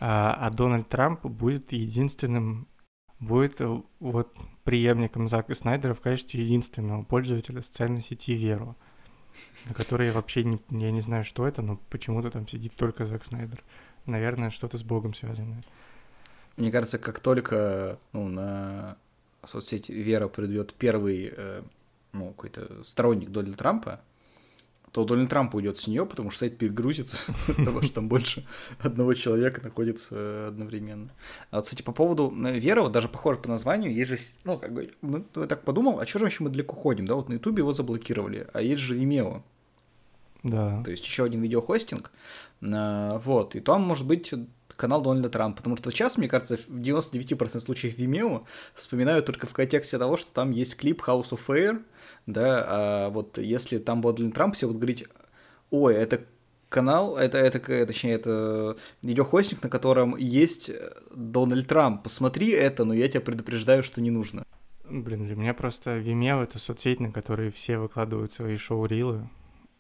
[0.01, 2.66] а, а Дональд Трамп будет единственным,
[3.20, 8.77] будет э, вот преемником Зака Снайдера в качестве единственного пользователя социальной сети Веру,
[9.66, 13.05] на которой я вообще не, я не знаю, что это, но почему-то там сидит только
[13.05, 13.62] Зак Снайдер.
[14.07, 15.62] Наверное, что-то с Богом связанное.
[16.57, 18.97] Мне кажется, как только ну, на
[19.44, 21.62] соцсети Вера придет первый э,
[22.12, 24.01] ну, какой-то сторонник Дональда Трампа,
[24.95, 27.17] то Дональд Трамп уйдет с нее, потому что сайт перегрузится,
[27.49, 28.47] потому что там больше
[28.79, 31.11] одного человека находится одновременно.
[31.51, 34.73] А кстати, по поводу э, Веры, вот даже похоже по названию, есть же, ну, как
[34.73, 37.33] бы, мы, я так подумал, а что же вообще мы далеко ходим, да, вот на
[37.33, 39.43] Ютубе его заблокировали, а есть же Vimeo.
[40.45, 40.81] Да.
[40.85, 42.13] То есть еще один видеохостинг,
[42.61, 44.33] э, вот, и там может быть
[44.77, 49.53] канал Дональда Трампа, потому что сейчас, мне кажется, в 99% случаев Vimeo вспоминают только в
[49.53, 51.83] контексте того, что там есть клип House of Fair,
[52.27, 55.07] да, а вот если там был Дональд Трамп, все будут говорить,
[55.71, 56.25] ой, это
[56.69, 60.73] канал, это, это, точнее, это видеохостинг, на котором есть
[61.15, 62.03] Дональд Трамп.
[62.03, 64.45] Посмотри это, но я тебя предупреждаю, что не нужно.
[64.85, 69.29] Блин, для меня просто Vimeo— это соцсеть, на которой все выкладывают свои шоу-рилы.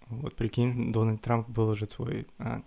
[0.08, 2.26] Вот прикинь, Дональд Трамп выложит свой...
[2.38, 2.62] А,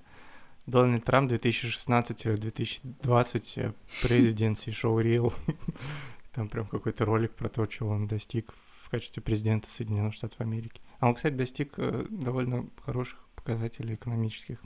[0.67, 5.33] Дональд Трамп 2016-2020 президенции шоу-рил.
[6.33, 10.81] Там прям какой-то ролик про то, чего он достиг в качестве президента Соединенных Штатов Америки.
[10.99, 14.59] А он, кстати, достиг э, довольно хороших показателей экономических.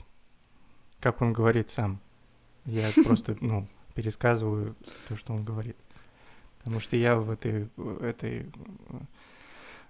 [0.98, 2.00] Как он говорит сам.
[2.64, 4.74] Я просто, ну, пересказываю
[5.08, 5.76] то, что он говорит.
[6.58, 7.68] Потому что я в этой,
[8.00, 8.50] этой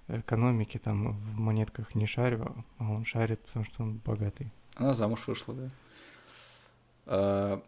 [0.08, 4.52] э, экономике, там, в монетках не шарю, а он шарит, потому что он богатый.
[4.74, 5.70] Она замуж вышла, да?
[7.06, 7.58] Э,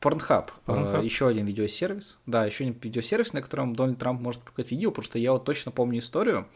[0.00, 1.04] Pornhub, Pornhub?
[1.04, 2.18] еще один видеосервис.
[2.26, 5.44] Да, еще один видеосервис, на котором Дональд Трамп может показать видео, потому что я вот
[5.44, 6.48] точно помню историю,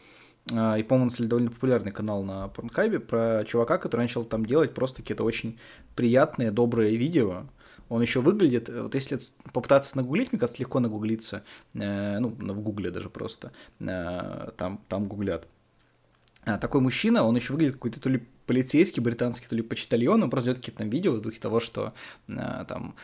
[0.51, 5.01] э, и, по-моему, довольно популярный канал на Pornhub, про чувака, который начал там делать просто
[5.01, 5.57] какие-то очень
[5.95, 7.45] приятные, добрые видео.
[7.89, 9.17] Он еще выглядит, вот если
[9.53, 15.07] попытаться нагуглить, мне кажется, легко нагуглиться, э, ну, в гугле даже просто, э, там, там
[15.07, 15.47] гуглят.
[16.43, 20.29] А, такой мужчина, он еще выглядит какой-то то ли полицейский британский, то ли почтальон, он
[20.29, 21.93] просто какие-то там видео в духе того, что
[22.27, 22.95] э, там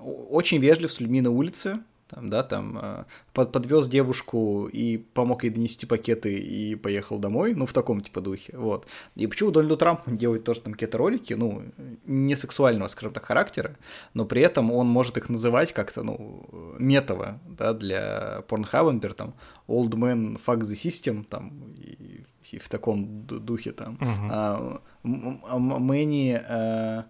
[0.00, 5.44] очень вежлив с людьми на улице, там, да, там э, под, подвез девушку и помог
[5.44, 8.86] ей донести пакеты и поехал домой, ну, в таком типа духе, вот.
[9.16, 11.62] И почему Дональду Трампу делает тоже там какие-то ролики, ну,
[12.04, 13.76] не сексуального, скажем так, характера,
[14.14, 19.34] но при этом он может их называть как-то, ну, метово, да, для Pornhub, например, там,
[19.68, 24.80] Old Man Fuck the System, там, и, и в таком духе, там, uh-huh.
[25.04, 26.38] uh, many...
[26.50, 27.04] Uh,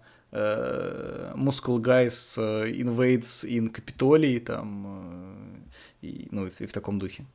[1.35, 5.63] Muscle Guys Invades in Capitolий, там,
[6.01, 7.27] и, ну, и в таком духе.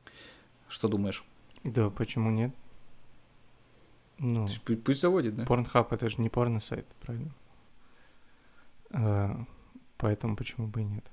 [0.67, 1.23] Что думаешь?
[1.63, 2.53] Да, почему нет?
[4.17, 5.43] Ну, пусть, пусть заводит, да?
[5.45, 7.31] Pornhub это же не порно-сайт, правильно?
[8.91, 9.45] А,
[9.97, 11.09] поэтому почему бы и нет?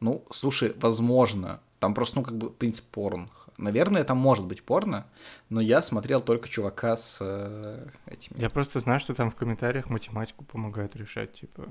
[0.00, 1.60] Ну, слушай, возможно.
[1.82, 3.28] Там просто, ну, как бы, принцип порн.
[3.58, 5.04] Наверное, там может быть порно,
[5.48, 8.40] но я смотрел только чувака с э, этими.
[8.40, 11.68] Я просто знаю, что там в комментариях математику помогают решать, типа,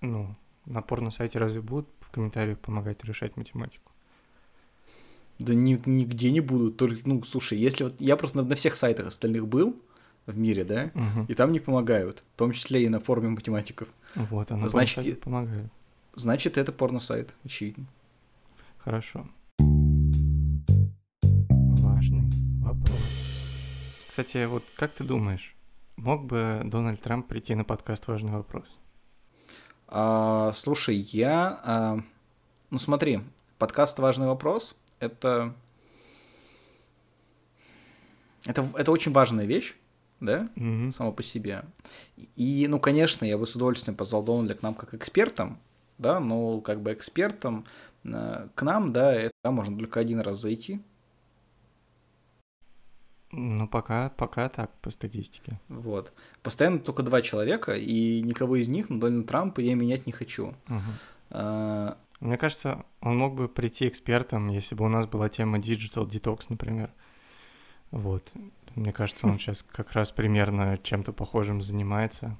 [0.00, 3.90] ну, на порно-сайте разве будут в комментариях помогать решать математику?
[5.40, 6.76] Да ни, нигде не будут.
[6.76, 9.76] Только, ну, слушай, если вот я просто на, на всех сайтах остальных был
[10.26, 11.26] в мире, да, угу.
[11.26, 13.88] и там не помогают, в том числе и на форуме математиков.
[14.14, 15.72] Вот, а на значит, помогают.
[16.14, 17.88] Значит, это порно-сайт, очевидно.
[18.84, 19.26] Хорошо.
[21.48, 22.28] Важный
[22.60, 23.00] вопрос.
[24.06, 25.56] Кстати, вот как ты думаешь,
[25.96, 28.66] мог бы Дональд Трамп прийти на подкаст «Важный вопрос»?
[29.88, 31.60] А, слушай, я...
[31.64, 31.98] А,
[32.68, 33.20] ну смотри,
[33.56, 35.54] подкаст «Важный вопрос»— это...
[38.44, 39.74] Это, это очень важная вещь,
[40.20, 40.90] да, mm-hmm.
[40.90, 41.64] само по себе.
[42.36, 45.58] И, ну, конечно, я бы с удовольствием позвал Дональда к нам как экспертом,
[45.96, 47.64] да, но как бы экспертом
[48.04, 50.80] к нам, да, это можно только один раз зайти.
[53.36, 55.58] Ну, пока, пока так, по статистике.
[55.68, 56.12] Вот.
[56.42, 60.54] Постоянно только два человека, и никого из них, ну, Дональда Трампа, я менять не хочу.
[60.68, 60.80] Угу.
[61.30, 61.98] А...
[62.20, 66.46] Мне кажется, он мог бы прийти экспертом, если бы у нас была тема Digital Detox,
[66.48, 66.90] например.
[67.90, 68.24] Вот.
[68.76, 72.36] Мне кажется, он сейчас как раз примерно чем-то похожим занимается.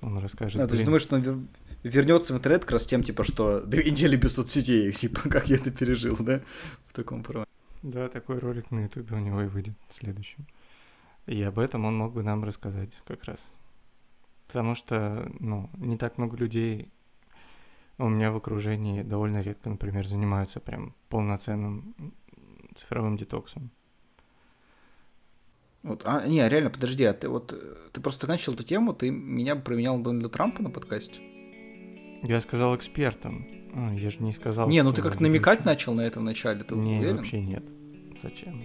[0.00, 0.60] Он расскажет.
[0.60, 1.46] А, ты думаешь, что он
[1.84, 5.56] вернется в интернет как раз тем, типа, что две недели без соцсетей, типа, как я
[5.56, 6.40] это пережил, да,
[6.86, 7.50] в таком формате.
[7.82, 10.46] Да, такой ролик на ютубе у него и выйдет следующим.
[11.26, 13.40] И об этом он мог бы нам рассказать как раз.
[14.46, 16.90] Потому что, ну, не так много людей
[17.98, 21.94] у меня в окружении довольно редко, например, занимаются прям полноценным
[22.74, 23.70] цифровым детоксом.
[25.82, 27.54] Вот, а, не, реально, подожди, а ты вот,
[27.92, 31.33] ты просто начал эту тему, ты меня променял Дональда Трампа на подкасте?
[32.24, 33.46] Я сказал экспертам.
[33.74, 34.66] А, я же не сказал.
[34.68, 35.66] Не, ну ты как-то намекать быть.
[35.66, 37.18] начал на это вначале, ты не, уверен?
[37.18, 37.62] вообще нет.
[38.22, 38.64] Зачем?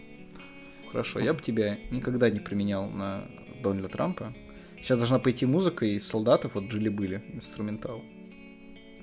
[0.89, 3.25] Хорошо, я бы тебя никогда не применял на
[3.61, 4.33] Дональда Трампа.
[4.77, 8.01] Сейчас должна пойти музыка из солдатов, вот жили-были, инструментал.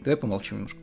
[0.00, 0.80] Давай помолчим немножко.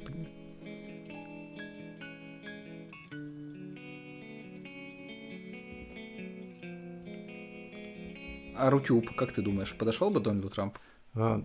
[8.55, 10.79] А Рутюб, как ты думаешь, подошел бы Дональду Трампу?
[11.15, 11.43] А,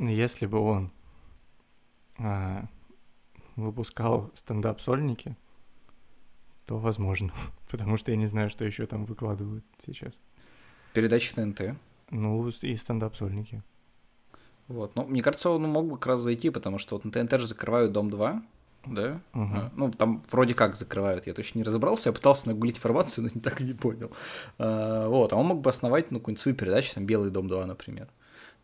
[0.00, 0.90] если бы он
[3.56, 5.36] выпускал стендап-сольники,
[6.66, 7.32] то возможно.
[7.70, 10.14] Потому что я не знаю, что еще там выкладывают сейчас.
[10.94, 11.76] Передачи ТНТ.
[12.10, 13.62] Ну, и стендап-сольники.
[14.68, 14.96] Вот.
[14.96, 17.46] Ну, мне кажется, он мог бы как раз зайти, потому что вот на ТНТ же
[17.46, 18.42] закрывают Дом 2,
[18.86, 19.20] да?
[19.34, 19.56] Угу.
[19.76, 23.60] Ну, там вроде как закрывают, я точно не разобрался, я пытался нагулить информацию, но так
[23.60, 24.10] и не понял.
[24.58, 27.64] А, вот, а он мог бы основать, ну, какую-нибудь свою передачу, там, «Белый дом 2»,
[27.66, 28.08] например.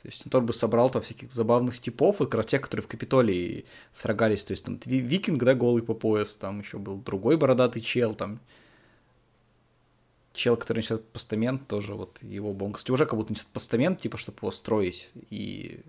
[0.05, 2.85] То есть он тоже бы собрал там всяких забавных типов, вот как раз тех, которые
[2.85, 3.65] в Капитолии
[3.95, 4.45] вторгались.
[4.45, 8.39] То есть там викинг, да, голый по пояс, там еще был другой бородатый чел, там
[10.35, 13.99] чел, который несет постамент, тоже вот его бы, он, кстати, уже как будто несет постамент,
[13.99, 15.81] типа, чтобы его строить, и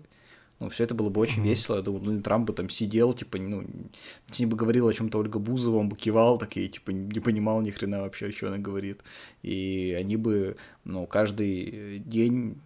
[0.60, 1.48] ну, все это было бы очень mm-hmm.
[1.48, 1.76] весело.
[1.76, 3.66] Я думаю, Дональд Трамп бы там сидел, типа, ну,
[4.30, 7.20] с ним бы говорил о чем-то Ольга Бузова, он бы кивал, так и, типа, не
[7.20, 9.02] понимал ни хрена вообще, о чем она говорит.
[9.42, 12.56] И они бы, ну, каждый день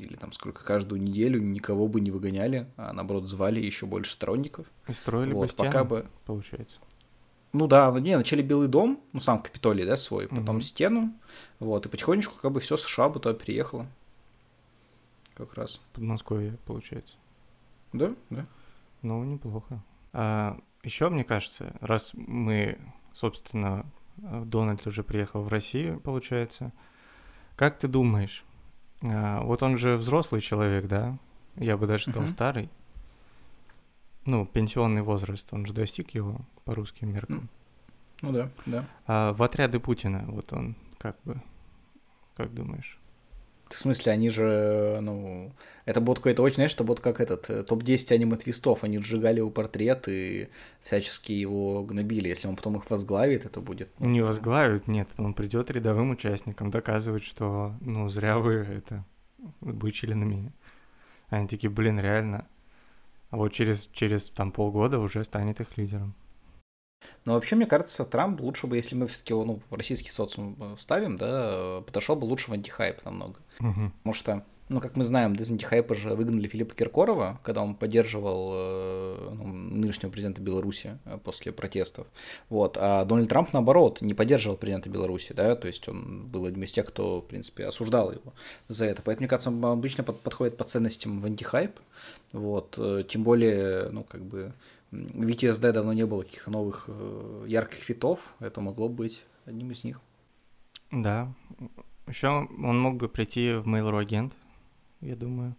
[0.00, 4.66] или там сколько каждую неделю никого бы не выгоняли, а наоборот звали еще больше сторонников.
[4.88, 6.78] И строили вот, бы стену, пока бы получается.
[7.52, 10.60] Ну да, не, вначале Белый дом, ну сам Капитолий, да, свой, потом угу.
[10.60, 11.12] стену,
[11.58, 13.86] вот, и потихонечку как бы все США бы туда переехало.
[15.34, 15.76] как раз.
[15.76, 17.14] В Подмосковье, получается.
[17.92, 18.46] Да, да.
[19.02, 19.82] Ну, неплохо.
[20.12, 22.78] А, еще, мне кажется, раз мы,
[23.12, 23.84] собственно,
[24.16, 26.72] Дональд уже приехал в Россию, получается,
[27.56, 28.44] как ты думаешь,
[29.02, 31.18] а, вот он же взрослый человек, да?
[31.56, 32.30] Я бы даже сказал Мгм.
[32.30, 32.70] старый.
[34.26, 37.48] Ну, пенсионный возраст, он же достиг его по русским меркам.
[38.22, 38.86] Ну да, да.
[39.06, 41.40] А в отряды Путина, вот он как бы,
[42.36, 42.99] как думаешь?
[43.70, 45.52] В смысле, они же, ну,
[45.84, 49.50] это будет какой-то очень, знаешь, это будет как этот э, топ-10 аниме-твистов, они сжигали его
[49.50, 50.48] портрет и
[50.82, 52.28] всячески его гнобили.
[52.28, 53.88] Если он потом их возглавит, это будет...
[54.00, 59.04] ну, Не возглавит, нет, он придет рядовым участникам доказывать, что, ну, зря вы это
[59.60, 60.52] бычили на меня.
[61.28, 62.46] Они такие, блин, реально.
[63.30, 66.14] А вот через, через там полгода уже станет их лидером.
[67.24, 70.56] Но вообще, мне кажется, Трамп лучше бы, если мы все-таки его ну, в российский социум
[70.58, 73.36] э, вставим, да, подошел бы лучше в антихайп намного.
[73.58, 73.92] Мгм.
[73.98, 78.50] Потому что, ну, как мы знаем, из антихайпа же выгнали Филиппа Киркорова, когда он поддерживал
[78.54, 82.06] э, ну, нынешнего президента Беларуси э, после протестов.
[82.48, 82.76] Вот.
[82.78, 86.72] А Дональд Трамп, наоборот, не поддерживал президента Беларуси, да, то есть он был одним из
[86.72, 88.32] тех, кто, в принципе, осуждал его
[88.68, 89.02] за это.
[89.02, 91.78] Поэтому, мне кажется, он обычно под- подходит по ценностям в антихайп.
[92.32, 92.78] Вот.
[93.08, 94.52] Тем более, ну, как бы,
[94.90, 94.96] в
[95.28, 100.00] VTSD давно не было каких-то новых э, ярких фитов, это могло быть одним из них.
[100.90, 101.32] Да.
[102.06, 104.32] Еще он мог бы прийти в Mail.ru агент,
[105.00, 105.54] я думаю.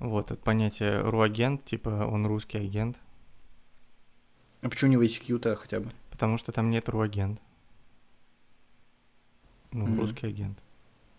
[0.00, 2.98] Вот, это понятие ру-агент, типа он русский агент,
[4.62, 5.92] А почему не в ICQ-то хотя бы?
[6.10, 7.40] потому что там нет ру-агент.
[9.72, 10.00] Ну, Мгм.
[10.00, 10.58] русский агент.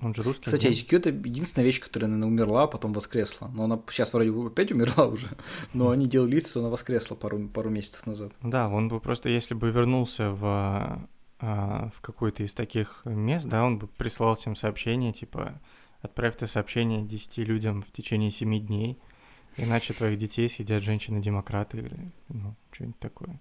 [0.01, 0.67] Он же русский Кстати.
[0.67, 3.49] ICQ это единственная вещь, которая, наверное, умерла, а потом воскресла.
[3.53, 5.29] Но она сейчас вроде бы опять умерла уже,
[5.73, 8.33] но они делали вид, что она воскресла пару, пару месяцев назад.
[8.41, 11.07] Да, он бы просто, если бы вернулся в,
[11.39, 15.61] а, в какое-то из таких мест, да, он бы прислал всем сообщение, типа,
[16.01, 18.97] отправь ты сообщение 10 людям в течение 7 дней,
[19.57, 23.39] иначе твоих детей съедят женщины-демократы или, ну, что-нибудь такое.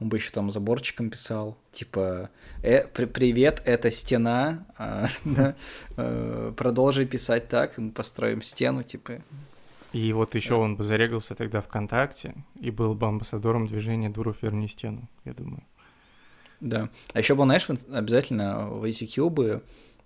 [0.00, 2.30] Он бы еще там заборчиком писал, типа,
[2.62, 5.08] «Э, при- привет, это стена, а,
[5.96, 9.20] э, продолжи писать так, и мы построим стену, типа.
[9.92, 14.68] И вот еще он бы зарегался тогда ВКонтакте и был бы амбассадором движения «Дуров верни
[14.68, 15.62] стену», я думаю.
[16.60, 16.88] Да.
[17.12, 19.62] А еще бы, знаешь, обязательно в ICQ бы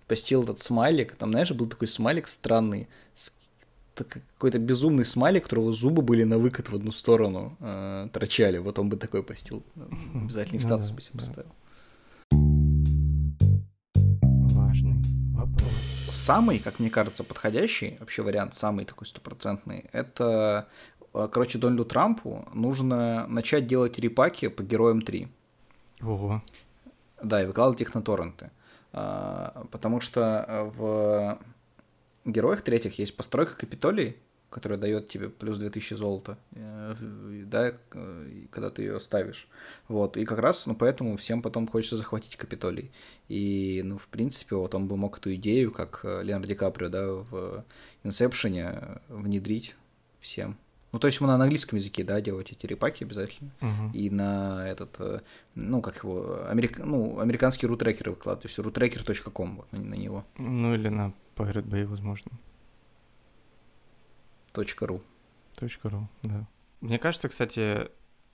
[0.07, 1.15] постил этот смайлик.
[1.15, 3.33] Там, знаешь, был такой смайлик странный, с-
[4.03, 8.57] какой-то безумный смайлик, у которого зубы были на выкат в одну сторону э, торчали.
[8.57, 9.63] Вот он бы такой постил.
[10.13, 11.51] Обязательно в статус бы себе поставил.
[14.53, 15.71] Важный вопрос.
[16.09, 20.67] Самый, как мне кажется, подходящий вообще вариант, самый такой стопроцентный, это,
[21.13, 25.27] э, короче, Дональду Трампу нужно начать делать репаки по Героям 3.
[26.01, 26.41] Ого.
[27.23, 28.51] Да, и выкладывать их на торренты.
[28.91, 31.39] А, Потому что э, в
[32.25, 34.17] героях третьих есть постройка Капитолий,
[34.49, 36.95] которая дает тебе плюс 2000 золота, э,
[37.45, 39.47] да, э, когда ты ее ставишь.
[39.89, 42.91] Вот, и как раз, ну, поэтому всем потом хочется захватить Капитолий.
[43.27, 46.89] И, ну, в принципе, вот он бы мог эту идею, как э, Леонардо Ди Каприо,
[46.89, 47.65] да, в
[48.03, 49.75] Инсепшене внедрить
[50.19, 50.57] всем.
[50.93, 53.91] Ну, то есть ему на английском языке, да, делать эти репаки обязательно Мгм.
[53.91, 56.79] и на этот, ну, как его, америк...
[56.79, 61.85] ну, американские рутрекеры выкладывают, то есть rutracker.com, вот, на него, Ну или на Pirate Bay,
[61.85, 62.31] возможно.
[65.55, 66.47] Точка .ру, да.
[66.81, 67.89] Мне кажется, кстати,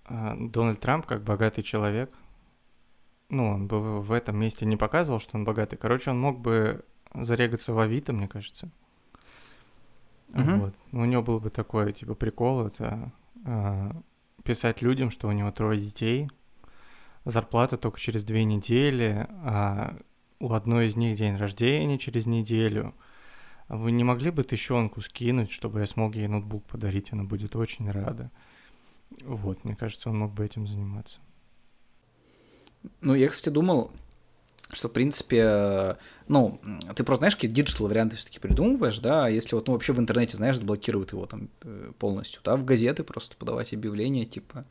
[0.05, 2.11] а, Дональд Трамп, как богатый человек,
[3.29, 5.77] ну, он бы в этом месте не показывал, что он богатый.
[5.77, 6.83] Короче, он мог бы
[7.13, 8.69] зарегаться в Авито, мне кажется.
[10.29, 10.59] Мгм.
[10.59, 10.75] Вот.
[10.91, 13.11] Ну, У него был бы такой, типа, прикол, это
[13.45, 13.91] а,
[14.43, 16.29] писать людям, что у него трое детей,
[17.25, 19.97] зарплата только через две недели, а
[20.41, 22.95] у одной из них день рождения через неделю.
[23.69, 27.89] Вы не могли бы тыщенку скинуть, чтобы я смог ей ноутбук подарить, она будет очень
[27.89, 28.31] рада.
[29.21, 31.19] Вот, мне кажется, он мог бы этим заниматься.
[33.01, 33.91] Ну, я, кстати, думал,
[34.71, 36.59] что, в принципе, ну,
[36.95, 39.99] ты просто знаешь, какие digital варианты все-таки придумываешь, да, а если вот, ну, вообще в
[39.99, 44.65] интернете, знаешь, заблокируют его там э, полностью, да, в газеты просто подавать объявления, типа,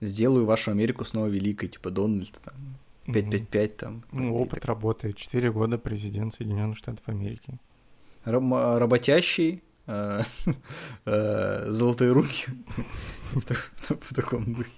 [0.00, 2.54] сделаю вашу Америку снова великой, типа, Дональд, там,
[3.06, 4.04] 555, там.
[4.12, 5.16] Ну, опыт работает.
[5.16, 7.58] Четыре года президент Соединенных Штатов Америки.
[8.24, 10.22] Рам- работящий, э,
[11.04, 12.46] э, золотые руки
[13.32, 14.70] в так- в таком духе.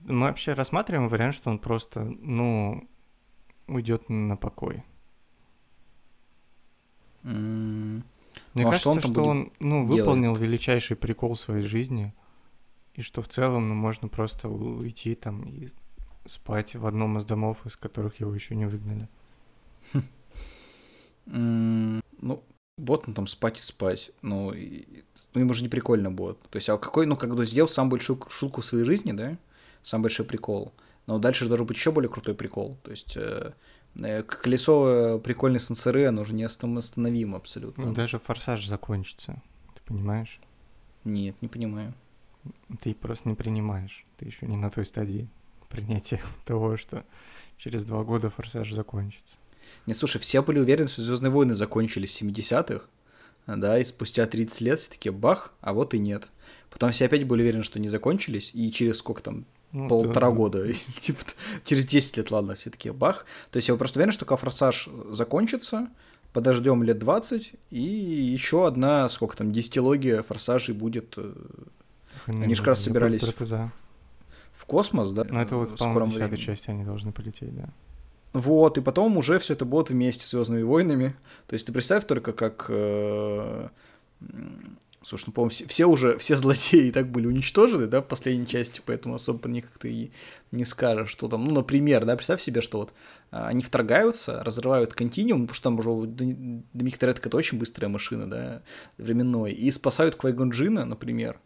[0.00, 2.88] Мы вообще рассматриваем вариант, что он просто, ну,
[3.66, 4.82] уйдет на покой.
[7.22, 8.02] Мне
[8.54, 9.88] Ну, а кажется, что он что, ну, делать?
[10.00, 12.14] выполнил величайший прикол своей жизни,
[12.94, 15.68] и что в целом ну, можно просто уйти там и
[16.28, 19.08] спать в одном из домов, из которых его еще не выгнали.
[21.26, 22.42] Ну,
[22.78, 24.10] Вот, ну там спать и спать.
[24.22, 24.52] Ну,
[25.34, 26.40] ну ему же не прикольно будет.
[26.50, 29.36] То есть, а какой, ну, как бы сделал самую большую шутку в своей жизни, да?
[29.82, 30.72] Самый большой прикол.
[31.06, 32.78] Но дальше должен быть еще более крутой прикол.
[32.82, 33.52] То есть, э,
[34.00, 37.86] э, колесо э, прикольной сенсоры, оно уже не остановимо абсолютно.
[37.86, 39.42] Ну, даже форсаж закончится.
[39.74, 40.40] Ты понимаешь?
[41.04, 41.94] Нет, не понимаю.
[42.80, 44.06] Ты просто не принимаешь.
[44.18, 45.28] Ты еще не на той стадии
[45.68, 47.04] принятия того, что
[47.56, 49.36] через два года форсаж закончится.
[49.86, 52.84] Не, слушай, все были уверены, что Звездные войны закончились в 70-х,
[53.46, 56.28] да, и спустя 30 лет все таки бах, а вот и нет.
[56.70, 60.36] Потом все опять были уверены, что не закончились, и через сколько там, ну, полтора да,
[60.36, 60.72] года, да.
[60.98, 61.20] типа
[61.64, 63.26] через 10 лет, ладно, все таки бах.
[63.50, 65.88] То есть я просто уверен, что форсаж закончится,
[66.32, 71.14] подождем лет 20, и еще одна, сколько там, десятилогия форсажей будет.
[71.16, 71.32] Э,
[72.26, 73.22] они же как раз собирались
[74.58, 75.24] в космос, да?
[75.28, 77.68] Ну, это вот, по-моему, в части они должны полететь, да.
[78.32, 81.14] Вот, и потом уже все это будет вместе с Звездными войнами.
[81.46, 82.66] То есть ты представь только, как.
[82.68, 83.68] Э,
[85.02, 88.48] слушай, ну, по-моему, все, все уже, все злодеи и так были уничтожены, да, в последней
[88.48, 90.10] части, поэтому особо про них как-то и
[90.50, 92.92] не скажешь, что там, ну, например, да, представь себе, что вот
[93.30, 98.28] а, они вторгаются, разрывают континуум, потому что там уже Доминик Торетто это очень быстрая машина,
[98.28, 98.62] да,
[98.98, 101.38] временной, и спасают Квайгон Джина, например,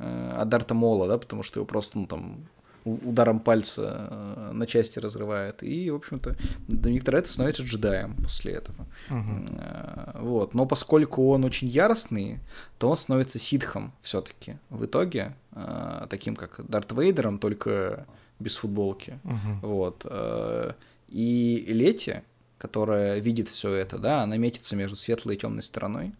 [0.00, 2.48] э, от Дарта Мола, да, потому что его просто, ну, там,
[2.84, 5.62] ударом пальца э, на части разрывает.
[5.62, 6.36] И, в общем-то,
[6.68, 8.86] Доминик Торетто становится джедаем после этого.
[9.10, 10.20] Uh-huh.
[10.22, 10.54] Вот.
[10.54, 12.38] Но поскольку он очень яростный,
[12.78, 18.06] то он становится ситхом все-таки в итоге, э, таким как Дарт Вейдером, только
[18.38, 19.18] без футболки.
[19.24, 19.60] Uh-huh.
[19.60, 20.74] Вот.
[21.08, 22.22] И Лети,
[22.56, 26.12] которая видит все это, да, она метится между светлой и темной стороной.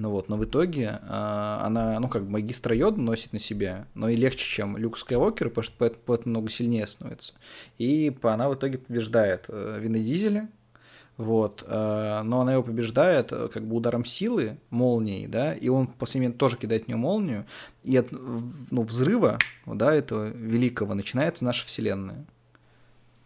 [0.00, 3.84] Ну вот, но в итоге э, она, ну, как бы магистра Йода носит на себе,
[3.92, 5.74] но и легче, чем Люк Скайуокер, потому что
[6.06, 7.34] поэтому много сильнее становится.
[7.76, 10.48] И она в итоге побеждает э, Вина Дизеля,
[11.18, 15.86] вот, э, но она его побеждает э, как бы ударом силы, молнией, да, и он
[15.86, 17.44] после меня тоже кидает в нее молнию,
[17.82, 19.36] и от ну, взрыва,
[19.66, 22.24] да, этого великого начинается наша вселенная.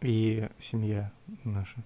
[0.00, 1.12] И семья
[1.44, 1.84] наша.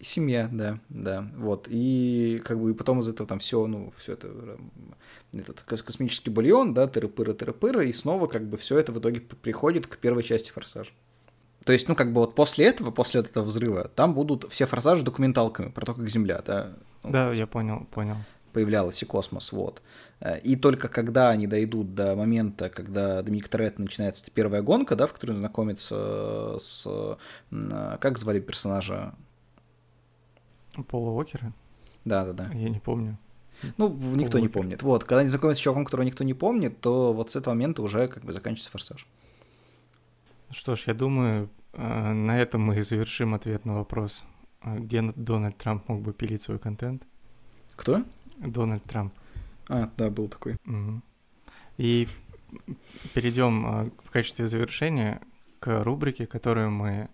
[0.00, 1.68] Семья, да, да, вот.
[1.70, 4.58] И как бы и потом из этого там все, ну, все это,
[5.32, 9.86] этот космический бульон, да, тыры-пыры, тыры-пыры, и снова как бы все это в итоге приходит
[9.86, 10.90] к первой части форсажа.
[11.64, 15.02] То есть, ну, как бы вот после этого, после этого взрыва, там будут все форсажи
[15.02, 16.74] документалками про то, как Земля, да.
[17.02, 18.16] Ну, да, я понял, понял.
[18.52, 19.82] Появлялась и космос, вот.
[20.42, 25.12] И только когда они дойдут до момента, когда Доминик Торетто начинается первая гонка, да, в
[25.12, 27.18] которой он знакомится с...
[27.50, 29.14] Как звали персонажа
[30.84, 31.52] Пола Уокера?
[32.04, 32.50] Да, да, да.
[32.54, 33.18] Я не помню.
[33.76, 34.40] Ну, Пол никто Уокер.
[34.40, 34.82] не помнит.
[34.82, 37.82] Вот, когда они знакомятся с чуваком, которого никто не помнит, то вот с этого момента
[37.82, 39.06] уже как бы заканчивается форсаж.
[40.50, 44.24] Что ж, я думаю, э, на этом мы и завершим ответ на вопрос,
[44.62, 47.02] э, где Дональд Трамп мог бы пилить свой контент.
[47.74, 48.04] Кто?
[48.38, 49.12] Дональд Трамп.
[49.68, 50.56] А, да, был такой.
[50.66, 51.02] Угу.
[51.78, 52.08] И
[53.14, 55.20] перейдем э, в качестве завершения
[55.58, 57.08] к рубрике, которую мы а,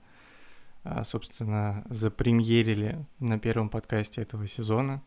[1.04, 5.02] собственно, запремьерили на первом подкасте этого сезона.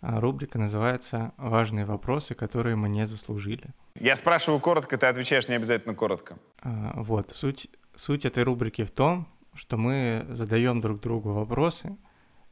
[0.00, 3.70] А, рубрика называется «Важные вопросы, которые мы не заслужили».
[3.98, 6.38] Я спрашиваю коротко, ты отвечаешь не обязательно коротко.
[6.60, 11.96] А, вот, суть, суть этой рубрики в том, что мы задаем друг другу вопросы,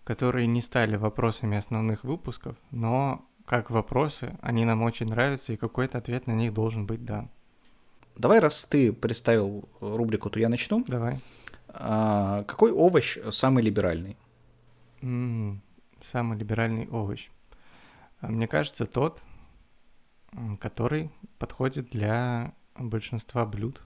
[0.05, 5.99] которые не стали вопросами основных выпусков, но как вопросы, они нам очень нравятся, и какой-то
[5.99, 7.31] ответ на них должен быть дан.
[8.17, 10.85] Давай, раз ты представил рубрику, то я начну.
[10.87, 11.21] Давай.
[11.75, 14.17] А, какой овощ самый либеральный?
[15.01, 17.31] Самый либеральный овощ.
[18.21, 19.23] А, мне кажется, тот,
[20.61, 23.81] который подходит для большинства блюд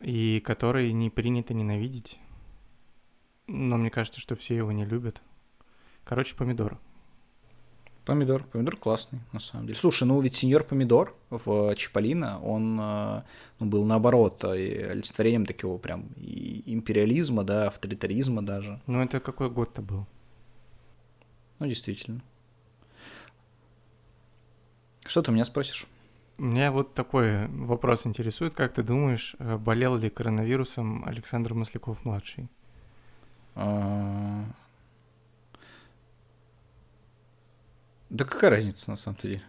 [0.00, 2.18] и который не принято ненавидеть.
[3.46, 5.22] Но мне кажется, что все его не любят.
[6.04, 6.78] Короче, помидор.
[8.06, 8.44] Помидор.
[8.44, 9.76] Помидор классный, на самом деле.
[9.76, 13.22] Слушай, ну ведь сеньор Помидор в Чиполлино, он э,
[13.58, 18.80] ну, был наоборот э, олицетворением такого прям и империализма, да, авторитаризма даже.
[18.86, 20.06] Ну это какой год-то был?
[21.58, 22.22] Ну, действительно.
[25.04, 25.86] Что ты меня спросишь?
[26.38, 28.54] Меня вот такой вопрос интересует.
[28.54, 32.48] Как ты думаешь, э, болел ли коронавирусом Александр Масляков-младший?
[33.56, 34.44] А,
[38.10, 39.42] Да какая разница на самом деле?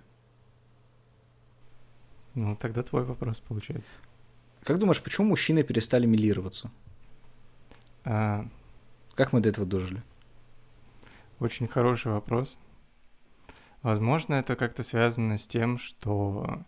[2.33, 3.91] Ну, тогда твой вопрос получается.
[4.63, 6.71] Как думаешь, почему мужчины перестали милироваться?
[8.03, 8.47] А...
[9.15, 10.03] Как мы до этого дожили?
[11.39, 12.55] Очень хороший вопрос.
[13.81, 16.63] Возможно, это как-то связано с тем, что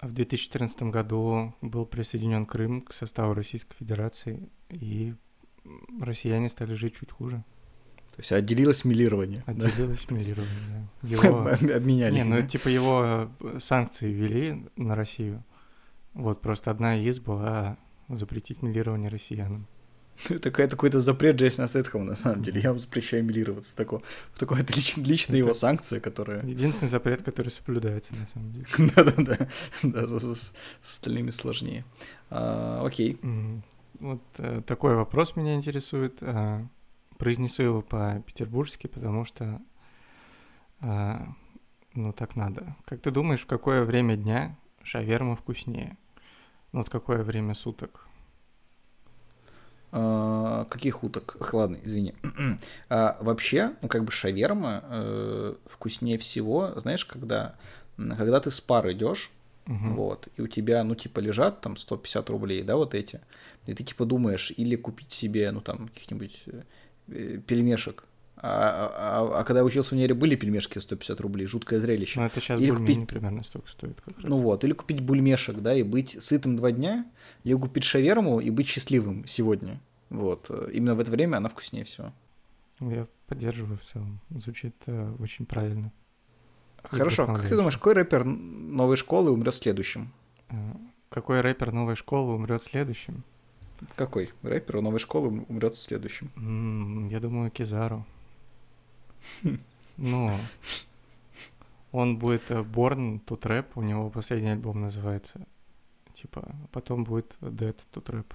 [0.00, 5.14] в 2014 году был присоединен Крым к составу Российской Федерации, и
[6.00, 7.42] россияне стали жить чуть хуже.
[8.16, 9.42] То есть отделилось милирование.
[9.46, 9.66] да?
[9.66, 11.08] Отделилось милирование, да.
[11.08, 11.48] Его...
[11.74, 12.14] Обменяли.
[12.14, 12.42] Не, ну да?
[12.46, 15.42] типа его э, санкции ввели на Россию.
[16.12, 17.76] Вот просто одна из была
[18.08, 19.66] запретить милирование россиянам.
[20.28, 22.60] Это какой- какой-то запрет Джейсона Стэтхэма, на самом деле.
[22.60, 23.74] Я вам запрещаю милироваться.
[23.74, 24.00] Такое,
[24.38, 26.46] такое это лично, лично его санкция, которая...
[26.46, 28.66] Единственный запрет, который соблюдается на самом деле.
[28.94, 29.48] Да-да-да.
[29.82, 31.84] Да, с, остальными сложнее.
[32.30, 33.18] А, окей.
[33.98, 36.18] Вот э, такой вопрос меня интересует.
[37.18, 39.60] Произнесу его по-петербургски, потому что,
[40.80, 41.28] а,
[41.94, 42.76] ну, так надо.
[42.84, 45.96] Как ты думаешь, в какое время дня шаверма вкуснее?
[46.72, 48.08] Ну, вот какое время суток?
[49.96, 51.36] А, каких уток?
[51.52, 52.14] Ладно, извини.
[52.88, 57.54] А, вообще, ну, как бы шаверма э, вкуснее всего, знаешь, когда,
[57.96, 59.30] когда ты с пар идешь,
[59.66, 59.94] Мгм.
[59.94, 63.20] вот, и у тебя, ну, типа, лежат там 150 рублей, да, вот эти,
[63.66, 66.62] и ты, типа, думаешь, или купить себе, ну, там, каких-нибудь э,
[67.06, 68.04] пельмешек,
[68.36, 68.90] а,
[69.32, 72.20] а- а когда я учился в универе, были пельмешки за 150 рублей, жуткое зрелище.
[72.20, 74.26] Ну, это сейчас Или бульмени купить- примерно столько стоит как раз.
[74.28, 77.06] Ну вот, или купить бульмешек, да, и быть сытым два дня,
[77.44, 79.80] или купить шаверму и быть счастливым сегодня.
[80.10, 82.12] Вот, э, именно в это время она вкуснее всего.
[82.80, 84.20] Я поддерживаю в целом.
[84.30, 85.92] Звучит э, очень правильно.
[86.82, 90.12] Хорошо, как ты думаешь, какой рэпер новой школы умрет следующим?
[90.50, 90.54] Э,
[91.08, 93.22] Какой рэпер новой школы умрет следующим?
[93.96, 96.30] Какой рэпер новой школы ум- умрет следующим?
[96.36, 98.04] М, Я думаю, Кизару.
[99.42, 99.58] Хм.
[99.96, 100.30] Ну,
[101.92, 105.46] он будет Born to Trap, у него последний альбом называется.
[106.14, 108.26] Типа, потом будет Dead to Trap.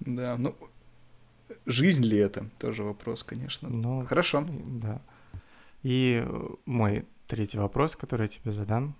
[0.00, 0.54] Да, ну,
[1.66, 2.48] жизнь ли это?
[2.58, 3.68] Тоже вопрос, конечно.
[3.68, 4.46] Ну, Хорошо.
[4.48, 5.00] Да.
[5.82, 8.94] И э, мой третий вопрос, который я тебе задам.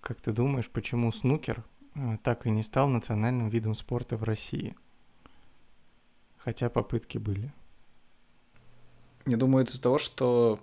[0.00, 1.64] Как ты думаешь, почему снукер
[2.22, 4.76] так и не стал национальным видом спорта в России?
[6.38, 7.52] Хотя попытки были.
[9.26, 10.60] Я думаю, это из-за того, что,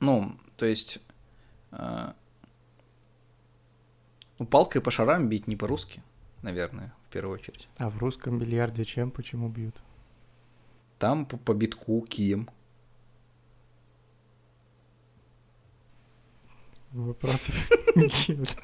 [0.00, 1.00] ну, то есть,
[1.70, 2.12] э,
[4.38, 6.02] ну, палкой по шарам бить не по-русски,
[6.42, 7.68] наверное, в первую очередь.
[7.78, 9.76] А в русском бильярде чем, почему бьют?
[10.98, 12.50] Там по, по битку кием.
[16.90, 17.54] Вопросов
[17.94, 18.56] нет.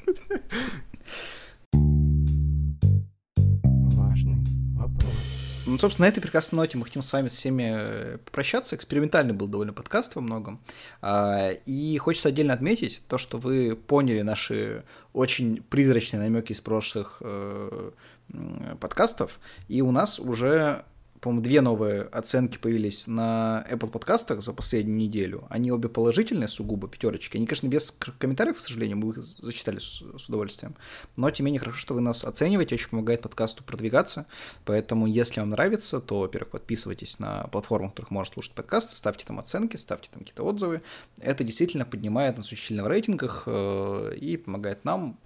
[5.72, 8.76] Ну, собственно, на этой прекрасной ноте мы хотим с вами всеми э, попрощаться.
[8.76, 10.60] Экспериментальный был довольно подкаст во многом.
[11.00, 17.16] А, И хочется отдельно отметить то, что вы поняли наши очень призрачные намеки из прошлых
[17.20, 17.90] э,
[18.34, 19.40] м, подкастов.
[19.68, 20.84] И у нас уже,
[21.22, 25.46] по-моему, две новые оценки появились на Apple подкастах за последнюю неделю.
[25.50, 27.36] Они обе положительные, сугубо пятерочки.
[27.36, 30.74] Они, конечно, без комментариев, к сожалению, мы их зачитали с, с удовольствием.
[31.14, 34.26] Но, тем не менее, хорошо, что вы нас оцениваете, очень помогает подкасту продвигаться.
[34.64, 39.24] Поэтому, если вам нравится, то, во-первых, подписывайтесь на платформу, в которых можно слушать подкасты, ставьте
[39.24, 40.82] там оценки, ставьте там какие-то отзывы.
[41.20, 45.16] Это действительно поднимает нас очень сильно в рейтингах э, и помогает нам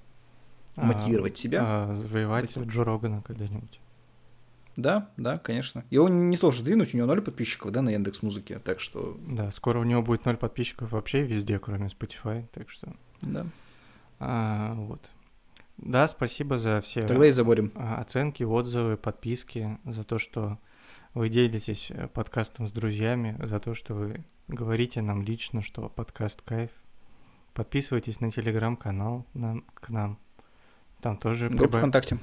[0.76, 1.60] мотивировать себя.
[1.64, 3.80] А, завоевать Джо Рогана когда-нибудь.
[4.76, 5.84] Да, да, конечно.
[5.90, 9.50] Его не сложно сдвинуть, у него ноль подписчиков, да, на Яндекс Музыке, так что, Да,
[9.50, 12.92] скоро у него будет ноль подписчиков вообще везде, кроме Spotify, так что...
[13.22, 13.46] да.
[14.18, 15.00] а, вот.
[15.78, 17.72] Да, спасибо за все Тогда и заборем.
[17.74, 20.58] а, оценки, отзывы, подписки, за то, что
[21.12, 26.42] вы делитесь э, подкастом с друзьями, за то, что вы говорите нам лично, что подкаст
[26.42, 26.70] кайф.
[27.54, 30.18] Подписывайтесь на телеграм-канал нам, к нам.
[31.00, 32.18] Там тоже Группа приба- ВКонтакте.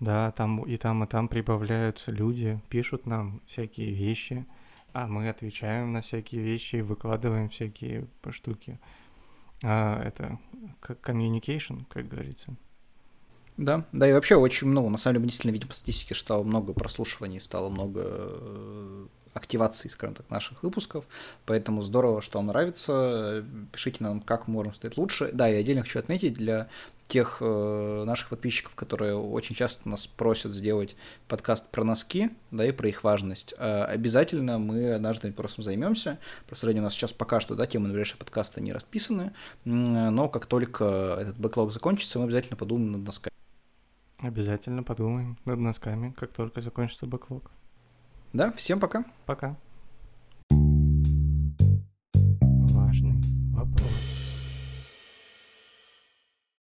[0.00, 4.46] Да, там и там, и там прибавляются люди, пишут нам всякие вещи,
[4.94, 8.78] а мы отвечаем на всякие вещи и выкладываем всякие штуки.
[9.62, 10.38] А, это
[10.80, 12.56] как communication, как говорится.
[13.58, 16.24] Да, да, и вообще очень много, на самом деле, мы действительно видим по статистике, что
[16.24, 21.04] стало много прослушиваний, стало много э, активаций, скажем так, наших выпусков,
[21.44, 25.30] поэтому здорово, что вам нравится, пишите нам, как мы можем стать лучше.
[25.34, 26.68] Да, и отдельно хочу отметить для
[27.10, 30.96] тех э, наших подписчиков, которые очень часто нас просят сделать
[31.28, 33.52] подкаст про носки, да, и про их важность.
[33.58, 36.18] Э, обязательно мы однажды вопросом займемся.
[36.46, 39.32] Просто ради у нас сейчас пока что, да, темы на ближайшие подкасты не расписаны,
[39.64, 43.34] но как только этот бэклог закончится, мы обязательно подумаем над носками.
[44.18, 47.50] Обязательно подумаем над носками, как только закончится бэклог.
[48.32, 49.04] Да, всем пока.
[49.26, 49.56] Пока.
[52.72, 53.39] Важный